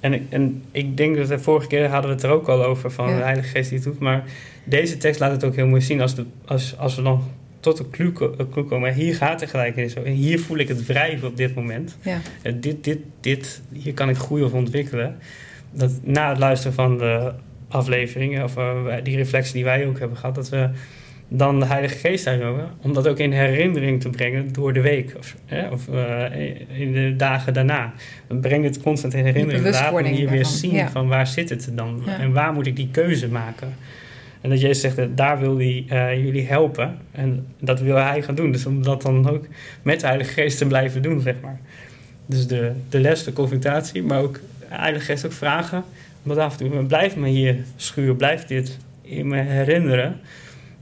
En, 0.00 0.26
en 0.30 0.62
ik 0.70 0.96
denk 0.96 1.16
dat 1.16 1.28
de 1.28 1.38
vorige 1.38 1.66
keer 1.66 1.88
hadden 1.88 2.10
we 2.10 2.16
het 2.16 2.24
er 2.24 2.30
ook 2.30 2.48
al 2.48 2.64
over... 2.64 2.90
van 2.90 3.06
de 3.06 3.22
Heilige 3.22 3.48
Geest 3.48 3.68
die 3.68 3.78
het 3.78 3.86
doet, 3.86 3.98
maar 3.98 4.24
deze 4.64 4.96
tekst 4.96 5.20
laat 5.20 5.30
het 5.30 5.44
ook 5.44 5.54
heel 5.54 5.66
mooi 5.66 5.82
zien 5.82 6.00
als, 6.00 6.14
de, 6.14 6.24
als, 6.44 6.78
als 6.78 6.96
we 6.96 7.02
dan 7.02 7.22
tot 7.64 7.78
een 7.78 7.90
clue, 7.90 8.12
komen. 8.68 8.94
Hier 8.94 9.14
gaat 9.14 9.40
de 9.40 9.46
gelijkenis 9.46 9.94
En 9.94 10.12
hier 10.12 10.40
voel 10.40 10.58
ik 10.58 10.68
het 10.68 10.86
wrijven 10.86 11.28
op 11.28 11.36
dit 11.36 11.54
moment. 11.54 11.96
Ja. 12.02 12.20
dit, 12.54 12.84
dit, 12.84 12.98
dit, 13.20 13.62
hier 13.72 13.94
kan 13.94 14.08
ik 14.08 14.16
groeien 14.16 14.46
of 14.46 14.52
ontwikkelen. 14.52 15.16
Dat 15.70 15.90
na 16.02 16.28
het 16.28 16.38
luisteren 16.38 16.74
van 16.74 16.98
de 16.98 17.32
afleveringen, 17.68 18.44
of 18.44 18.56
uh, 18.56 18.94
die 19.02 19.16
reflectie 19.16 19.54
die 19.54 19.64
wij 19.64 19.86
ook 19.86 19.98
hebben 19.98 20.16
gehad, 20.16 20.34
dat 20.34 20.48
we 20.48 20.68
dan 21.28 21.60
de 21.60 21.66
Heilige 21.66 21.98
Geest 21.98 22.26
uitnodigen. 22.26 22.70
Om 22.80 22.92
dat 22.92 23.08
ook 23.08 23.18
in 23.18 23.32
herinnering 23.32 24.00
te 24.00 24.10
brengen 24.10 24.52
door 24.52 24.72
de 24.72 24.80
week 24.80 25.14
of, 25.18 25.36
hè, 25.46 25.68
of 25.68 25.88
uh, 25.88 26.80
in 26.80 26.92
de 26.92 27.14
dagen 27.16 27.54
daarna. 27.54 27.92
Breng 28.40 28.64
het 28.64 28.82
constant 28.82 29.14
in 29.14 29.24
herinnering. 29.24 29.70
Laat 29.70 29.92
me 29.92 30.08
hier 30.08 30.30
weer 30.30 30.46
zien 30.46 30.88
van 30.88 31.08
waar 31.08 31.26
zit 31.26 31.50
het 31.50 31.70
dan 31.72 32.02
ja. 32.06 32.18
en 32.18 32.32
waar 32.32 32.52
moet 32.52 32.66
ik 32.66 32.76
die 32.76 32.88
keuze 32.90 33.28
maken. 33.28 33.74
En 34.44 34.50
dat 34.50 34.60
Jezus 34.60 34.80
zegt, 34.80 35.16
daar 35.16 35.38
wil 35.40 35.56
hij 35.56 35.84
uh, 35.88 36.24
jullie 36.24 36.46
helpen. 36.46 36.98
En 37.10 37.46
dat 37.60 37.80
wil 37.80 37.96
hij 37.96 38.22
gaan 38.22 38.34
doen. 38.34 38.52
Dus 38.52 38.66
om 38.66 38.82
dat 38.82 39.02
dan 39.02 39.28
ook 39.28 39.46
met 39.82 40.00
de 40.00 40.06
Heilige 40.06 40.32
Geest 40.32 40.58
te 40.58 40.66
blijven 40.66 41.02
doen, 41.02 41.20
zeg 41.20 41.34
maar. 41.42 41.60
Dus 42.26 42.46
de, 42.46 42.72
de 42.88 43.00
les, 43.00 43.24
de 43.24 43.32
confrontatie, 43.32 44.02
maar 44.02 44.20
ook 44.20 44.34
de 44.58 44.66
Heilige 44.68 45.04
Geest 45.04 45.26
ook 45.26 45.32
vragen. 45.32 45.84
Omdat 46.22 46.38
af 46.38 46.60
en 46.60 46.70
toe, 46.70 46.84
blijf 46.84 47.16
me 47.16 47.28
hier 47.28 47.56
schuren, 47.76 48.16
blijf 48.16 48.44
dit 48.44 48.78
in 49.02 49.28
me 49.28 49.40
herinneren. 49.40 50.20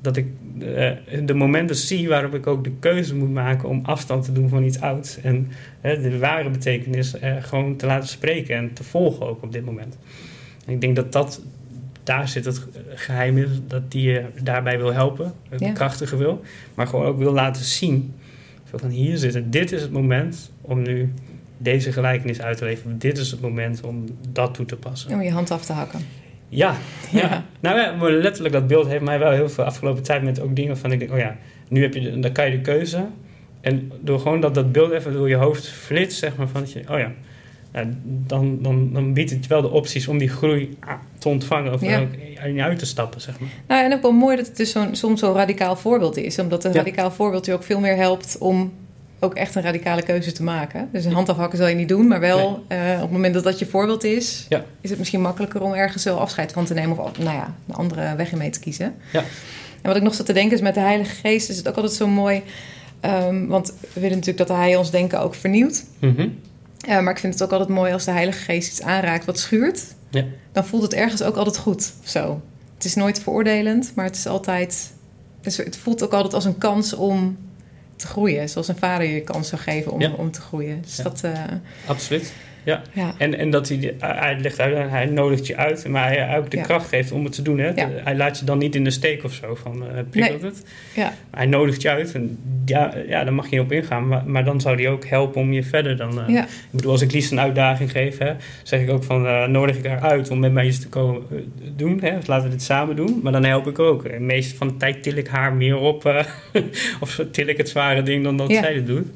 Dat 0.01 0.17
ik 0.17 0.27
uh, 0.59 0.91
de 1.25 1.35
momenten 1.35 1.77
zie 1.77 2.09
waarop 2.09 2.35
ik 2.35 2.47
ook 2.47 2.65
de 2.65 2.73
keuze 2.81 3.15
moet 3.15 3.33
maken 3.33 3.69
om 3.69 3.81
afstand 3.85 4.25
te 4.25 4.33
doen 4.33 4.49
van 4.49 4.65
iets 4.65 4.81
ouds. 4.81 5.21
En 5.21 5.51
de 5.81 6.19
ware 6.19 6.51
betekenis 6.51 7.15
gewoon 7.41 7.77
te 7.77 7.87
laten 7.87 8.09
spreken 8.09 8.57
en 8.57 8.73
te 8.73 8.85
volgen 8.85 9.27
ook 9.27 9.43
op 9.43 9.53
dit 9.53 9.65
moment. 9.65 9.99
En 10.67 10.73
ik 10.73 10.81
denk 10.81 10.97
dat 10.97 11.13
dat 11.13 11.41
daar 12.03 12.29
zit 12.29 12.45
het 12.45 12.67
geheim 12.95 13.39
in, 13.39 13.65
dat 13.67 13.91
die 13.91 14.11
je 14.11 14.25
daarbij 14.43 14.79
wil 14.79 14.93
helpen, 14.93 15.33
het 15.49 15.73
krachtige 15.73 16.17
wil, 16.17 16.41
maar 16.75 16.87
gewoon 16.87 17.07
ook 17.07 17.19
wil 17.19 17.33
laten 17.33 17.65
zien. 17.65 18.15
Van 18.65 18.91
hier 18.91 19.17
zitten, 19.17 19.51
dit 19.51 19.73
is 19.73 19.83
het 19.83 19.93
moment 19.93 20.53
om 20.61 20.83
nu 20.83 21.13
deze 21.59 21.93
gelijkenis 21.93 22.41
uit 22.41 22.57
te 22.57 22.65
leveren. 22.65 22.99
Dit 22.99 23.19
is 23.19 23.31
het 23.31 23.41
moment 23.41 23.81
om 23.81 24.05
dat 24.29 24.55
toe 24.55 24.67
te 24.67 24.77
passen. 24.77 25.13
Om 25.13 25.23
je 25.23 25.31
hand 25.31 25.51
af 25.51 25.65
te 25.65 25.73
hakken. 25.73 26.01
Ja, 26.49 26.75
ja. 27.11 27.45
nou 27.61 27.79
ja, 27.79 27.93
maar 27.93 28.11
letterlijk 28.11 28.55
dat 28.55 28.67
beeld 28.67 28.87
heeft 28.87 29.05
mij 29.05 29.19
wel 29.19 29.31
heel 29.31 29.49
veel 29.49 29.65
afgelopen 29.65 30.03
tijd 30.03 30.23
met 30.23 30.41
ook 30.41 30.57
dingen 30.57 30.79
van 30.79 30.93
ik 30.93 30.99
denk, 30.99 31.13
oh 31.13 31.19
ja, 31.19 31.37
nu 31.69 31.83
heb 31.83 31.95
je, 31.95 32.19
dan 32.19 32.33
kan 32.33 32.45
je 32.45 32.57
de 32.57 32.61
keuze. 32.61 33.07
En 33.61 33.93
door 34.01 34.21
gewoon 34.21 34.41
dat 34.41 34.55
dat 34.55 34.73
beeld 34.73 34.93
even 34.93 35.13
door 35.13 35.29
je 35.29 35.35
hoofd 35.35 35.69
flitst, 35.69 36.19
zeg 36.19 36.37
maar, 36.37 36.49
van 36.49 36.61
dat 36.61 36.73
je, 36.73 36.81
oh 36.89 36.99
ja, 36.99 37.13
dan, 38.27 38.59
dan, 38.61 38.93
dan 38.93 39.13
biedt 39.13 39.31
het 39.31 39.47
wel 39.47 39.63
de 39.63 39.71
opties 39.71 40.09
om 40.09 40.19
die 40.19 40.29
groei 40.29 40.79
te 41.19 41.29
ontvangen 41.29 41.73
of 41.73 41.81
ja. 41.81 42.01
ook 42.01 42.59
uit 42.59 42.79
te 42.79 42.87
stappen, 42.87 43.21
zeg 43.21 43.41
maar. 43.41 43.49
Nou, 43.67 43.85
en 43.85 43.93
ook 43.93 44.03
wel 44.03 44.13
mooi 44.13 44.37
dat 44.37 44.47
het 44.47 44.57
dus 44.57 44.71
zo'n, 44.71 44.95
soms 44.95 45.21
zo'n 45.21 45.35
radicaal 45.35 45.77
voorbeeld 45.77 46.17
is. 46.17 46.39
Omdat 46.39 46.65
een 46.65 46.73
radicaal 46.73 47.11
voorbeeld 47.11 47.47
je 47.47 47.53
ook 47.53 47.63
veel 47.63 47.81
meer 47.81 47.97
helpt 47.97 48.37
om 48.39 48.73
ook 49.21 49.35
echt 49.35 49.55
een 49.55 49.63
radicale 49.63 50.03
keuze 50.03 50.33
te 50.33 50.43
maken. 50.43 50.89
Dus 50.93 51.05
een 51.05 51.13
hand 51.13 51.29
afhakken 51.29 51.59
zal 51.59 51.67
je 51.67 51.75
niet 51.75 51.89
doen, 51.89 52.07
maar 52.07 52.21
wel 52.21 52.65
eh, 52.69 52.93
op 52.95 53.01
het 53.01 53.11
moment 53.11 53.35
dat 53.35 53.45
dat 53.45 53.59
je 53.59 53.67
voorbeeld 53.67 54.05
is, 54.05 54.47
ja. 54.49 54.65
is 54.81 54.91
het 54.91 54.99
misschien 54.99 55.21
makkelijker 55.21 55.63
om 55.63 55.73
ergens 55.73 56.03
zo 56.03 56.17
afscheid 56.17 56.53
van 56.53 56.65
te 56.65 56.75
nemen 56.75 56.99
of 56.99 57.19
nou 57.19 57.37
ja, 57.37 57.55
een 57.69 57.75
andere 57.75 58.17
weg 58.17 58.33
in 58.33 58.39
mee 58.39 58.51
te 58.51 58.61
kiezen. 58.61 58.95
Ja. 59.13 59.21
En 59.83 59.89
wat 59.89 59.97
ik 59.97 60.03
nog 60.03 60.15
zat 60.15 60.27
te 60.27 60.33
denken 60.33 60.57
is 60.57 60.63
met 60.63 60.75
de 60.75 60.81
Heilige 60.81 61.15
Geest 61.15 61.49
is 61.49 61.57
het 61.57 61.69
ook 61.69 61.77
altijd 61.77 61.93
zo 61.93 62.07
mooi, 62.07 62.43
um, 63.01 63.47
want 63.47 63.75
we 63.81 64.01
willen 64.01 64.17
natuurlijk 64.17 64.49
dat 64.49 64.57
hij 64.57 64.77
ons 64.77 64.91
denken 64.91 65.21
ook 65.21 65.35
vernieuwt. 65.35 65.85
Mm 65.99 66.39
uh, 66.89 67.01
maar 67.01 67.13
ik 67.13 67.19
vind 67.19 67.33
het 67.33 67.43
ook 67.43 67.51
altijd 67.51 67.69
mooi 67.69 67.93
als 67.93 68.05
de 68.05 68.11
Heilige 68.11 68.39
Geest 68.39 68.71
iets 68.71 68.83
aanraakt 68.83 69.25
wat 69.25 69.39
schuurt. 69.39 69.83
Ja. 70.11 70.25
Dan 70.53 70.67
voelt 70.67 70.83
het 70.83 70.93
ergens 70.93 71.23
ook 71.23 71.37
altijd 71.37 71.57
goed 71.57 71.93
of 72.03 72.09
zo. 72.09 72.43
Het 72.75 72.85
is 72.85 72.95
nooit 72.95 73.21
veroordelend, 73.21 73.93
maar 73.95 74.05
het 74.05 74.17
is 74.17 74.27
altijd. 74.27 74.93
het 75.43 75.77
voelt 75.77 76.03
ook 76.03 76.13
altijd 76.13 76.35
als 76.35 76.45
een 76.45 76.59
kans 76.59 76.93
om 76.93 77.39
te 77.97 78.07
groeien. 78.07 78.49
Zoals 78.49 78.69
een 78.69 78.77
vader 78.77 79.07
je 79.07 79.21
kans 79.21 79.49
zou 79.49 79.61
geven 79.61 79.93
om, 79.93 80.03
om 80.03 80.31
te 80.31 80.41
groeien. 80.41 80.83
Dus 80.83 80.97
dat, 80.97 81.23
uh, 81.25 81.33
Absoluut. 81.87 82.33
Ja. 82.65 82.83
En, 83.19 83.39
en 83.39 83.51
dat 83.51 83.69
hij, 83.69 83.95
hij 83.99 84.37
legt 84.41 84.61
uit, 84.61 84.91
hij 84.91 85.07
nodigt 85.07 85.47
je 85.47 85.57
uit, 85.57 85.89
maar 85.89 86.09
hij 86.09 86.39
ook 86.39 86.51
de 86.51 86.61
kracht 86.61 86.89
geeft 86.89 87.13
om 87.13 87.25
het 87.25 87.33
te 87.33 87.43
doen. 87.43 87.59
Hè? 87.59 87.71
Hij 88.05 88.17
laat 88.17 88.39
je 88.39 88.45
dan 88.45 88.59
niet 88.59 88.75
in 88.75 88.85
de 88.85 88.91
steek 88.91 89.25
of 89.25 89.33
zo 89.33 89.55
van 89.55 89.83
uh, 89.83 89.89
prikkelt 90.11 90.43
het. 90.43 90.65
Ja. 90.95 91.13
Hij 91.31 91.47
nodigt 91.47 91.83
je 91.83 91.91
uit 91.91 92.15
en 92.15 92.39
ja, 92.65 92.95
ja, 93.09 93.25
daar 93.25 93.35
mag 93.35 93.51
je 93.51 93.61
op 93.61 93.73
ingaan. 93.73 94.09
Maar, 94.09 94.23
maar 94.27 94.45
dan 94.45 94.61
zou 94.61 94.77
hij 94.77 94.89
ook 94.91 95.07
helpen 95.07 95.41
om 95.41 95.53
je 95.53 95.63
verder 95.63 95.97
dan. 95.97 96.31
Uh, 96.31 96.39
Ik 96.39 96.47
bedoel, 96.71 96.93
als 96.93 97.03
ik 97.03 97.13
liefst 97.13 97.31
een 97.33 97.41
uitdaging 97.41 97.91
geef, 97.91 98.19
hè, 98.19 98.33
zeg 98.63 98.81
ik 98.81 98.91
ook 98.91 99.05
van 99.05 99.27
uh, 99.27 99.47
nodig 99.47 99.77
ik 99.77 99.87
haar 99.87 100.01
uit 100.01 100.31
om 100.31 100.39
met 100.39 100.53
mij 100.53 100.67
iets 100.67 100.81
te 100.81 100.89
komen 100.89 101.23
doen. 101.77 102.01
Hè? 102.03 102.17
Dus 102.17 102.27
laten 102.27 102.45
we 102.45 102.51
dit 102.51 102.63
samen 102.63 102.97
doen. 102.97 103.21
Maar 103.23 103.33
dan 103.33 103.45
help 103.45 103.67
ik 103.67 103.79
ook. 103.79 104.03
De 104.03 104.21
meeste 104.21 104.57
van 104.57 104.69
de 104.69 104.77
tijd 104.77 105.03
til 105.03 105.17
ik 105.17 105.27
haar 105.27 105.53
meer 105.53 105.77
op 105.77 106.25
of 107.01 107.21
til 107.31 107.47
ik 107.47 107.57
het 107.57 107.69
zware 107.69 108.03
ding 108.03 108.25
dan 108.25 108.37
dat 108.37 108.53
zij 108.53 108.75
het 108.75 108.87
doet. 108.87 109.07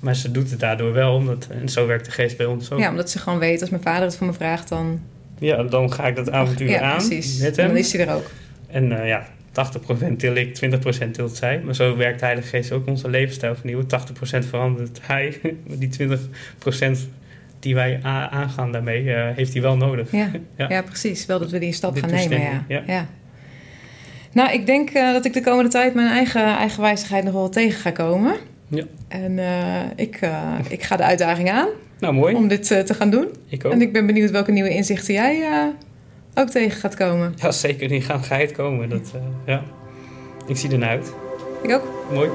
Maar 0.00 0.16
ze 0.16 0.30
doet 0.30 0.50
het 0.50 0.60
daardoor 0.60 0.92
wel, 0.92 1.14
omdat, 1.14 1.48
en 1.50 1.68
zo 1.68 1.86
werkt 1.86 2.04
de 2.04 2.10
geest 2.10 2.36
bij 2.36 2.46
ons 2.46 2.70
ook. 2.70 2.78
Ja, 2.78 2.90
omdat 2.90 3.10
ze 3.10 3.18
gewoon 3.18 3.38
weet, 3.38 3.60
als 3.60 3.70
mijn 3.70 3.82
vader 3.82 4.02
het 4.02 4.16
van 4.16 4.26
me 4.26 4.32
vraagt, 4.32 4.68
dan... 4.68 5.00
Ja, 5.38 5.62
dan 5.62 5.92
ga 5.92 6.06
ik 6.06 6.16
dat 6.16 6.30
avontuur 6.30 6.68
ja, 6.68 6.80
aan 6.80 6.96
precies. 6.96 7.38
met 7.38 7.56
hem. 7.56 7.64
En 7.64 7.70
dan 7.70 7.80
is 7.80 7.92
hij 7.92 8.06
er 8.06 8.14
ook. 8.14 8.30
En 8.66 8.90
uh, 8.90 9.06
ja, 9.06 9.26
80% 10.12 10.16
til 10.16 10.34
ik, 10.34 10.60
20% 11.06 11.10
tilt 11.10 11.36
zij. 11.36 11.60
Maar 11.64 11.74
zo 11.74 11.96
werkt 11.96 12.18
de 12.18 12.24
Heilige 12.24 12.48
Geest 12.48 12.72
ook 12.72 12.86
onze 12.86 13.10
levensstijl 13.10 13.54
vernieuwen. 13.54 13.86
80% 13.86 14.48
verandert 14.48 15.00
hij. 15.06 15.40
Die 15.64 15.90
20% 15.98 16.98
die 17.60 17.74
wij 17.74 18.00
aangaan 18.02 18.72
daarmee, 18.72 19.02
uh, 19.02 19.28
heeft 19.34 19.52
hij 19.52 19.62
wel 19.62 19.76
nodig. 19.76 20.12
Ja, 20.12 20.30
ja. 20.56 20.68
ja. 20.68 20.82
precies. 20.82 21.26
Wel 21.26 21.38
dat 21.38 21.50
we 21.50 21.58
die 21.58 21.72
stap 21.72 21.98
gaan 21.98 22.10
nemen, 22.10 22.64
ja. 22.68 22.82
ja. 22.86 23.06
Nou, 24.32 24.52
ik 24.52 24.66
denk 24.66 24.94
uh, 24.94 25.12
dat 25.12 25.24
ik 25.24 25.32
de 25.32 25.40
komende 25.40 25.70
tijd 25.70 25.94
mijn 25.94 26.08
eigen, 26.08 26.44
eigen 26.56 26.82
wijzigheid 26.82 27.24
nog 27.24 27.32
wel 27.32 27.48
tegen 27.48 27.80
ga 27.80 27.90
komen. 27.90 28.34
Ja. 28.68 28.84
En 29.08 29.32
uh, 29.32 29.82
ik, 29.96 30.20
uh, 30.22 30.58
ik 30.68 30.82
ga 30.82 30.96
de 30.96 31.02
uitdaging 31.02 31.50
aan. 31.50 31.68
Nou, 31.98 32.14
mooi. 32.14 32.34
Om 32.34 32.48
dit 32.48 32.70
uh, 32.70 32.78
te 32.78 32.94
gaan 32.94 33.10
doen. 33.10 33.28
Ik 33.48 33.64
ook. 33.64 33.72
En 33.72 33.82
ik 33.82 33.92
ben 33.92 34.06
benieuwd 34.06 34.30
welke 34.30 34.52
nieuwe 34.52 34.70
inzichten 34.70 35.14
jij 35.14 35.72
ook 36.34 36.48
tegen 36.48 36.80
gaat 36.80 36.94
komen. 36.94 37.34
Ja, 37.36 37.52
zeker. 37.52 37.88
Die 37.88 38.00
gaan 38.00 38.22
geheid 38.24 38.52
komen. 38.52 38.88
Dat, 38.88 39.12
ja. 39.46 39.62
Ik 40.46 40.56
zie 40.56 40.70
er 40.70 40.78
naar 40.78 40.88
uit. 40.88 41.12
Ik 41.62 41.72
ook. 41.72 42.12
Mooi. 42.12 42.30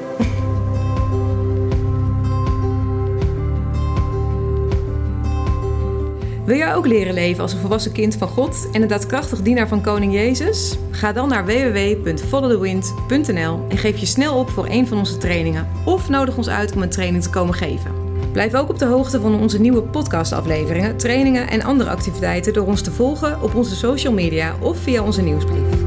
Wil 6.46 6.58
jij 6.58 6.76
ook 6.76 6.88
leren 6.88 7.14
leven 7.14 7.42
als 7.42 7.54
een 7.54 7.60
volwassen 7.60 7.92
kind 7.92 8.16
van 8.16 8.28
God 8.28 8.68
en 8.72 8.82
een 8.82 8.88
daadkrachtig 8.88 9.42
dienaar 9.42 9.68
van 9.68 9.82
Koning 9.82 10.14
Jezus? 10.14 10.78
Ga 10.92 11.14
dan 11.14 11.30
naar 11.30 11.46
www.followthewind.nl 11.46 13.66
en 13.70 13.78
geef 13.78 13.98
je 13.98 14.06
snel 14.06 14.38
op 14.38 14.50
voor 14.50 14.68
een 14.70 14.88
van 14.88 14.98
onze 14.98 15.18
trainingen 15.18 15.68
of 15.86 16.10
nodig 16.10 16.38
ons 16.38 16.50
uit 16.50 16.76
om 16.76 16.82
een 16.82 16.90
training 16.90 17.24
te 17.24 17.30
komen 17.30 17.54
geven. 17.54 17.92
Blijf 18.32 18.54
ook 18.54 18.70
op 18.70 18.80
de 18.80 18.86
hoogte 18.86 19.22
van 19.22 19.40
onze 19.40 19.60
nieuwe 19.60 19.82
podcastafleveringen, 19.82 20.98
trainingen 20.98 21.50
en 21.50 21.64
andere 21.64 21.90
activiteiten 21.90 22.54
door 22.54 22.68
ons 22.68 22.82
te 22.82 22.92
volgen 22.92 23.42
op 23.42 23.56
onze 23.56 23.76
social 23.76 24.14
media 24.14 24.56
of 24.62 24.78
via 24.78 25.04
onze 25.04 25.22
nieuwsbrief. 25.22 25.83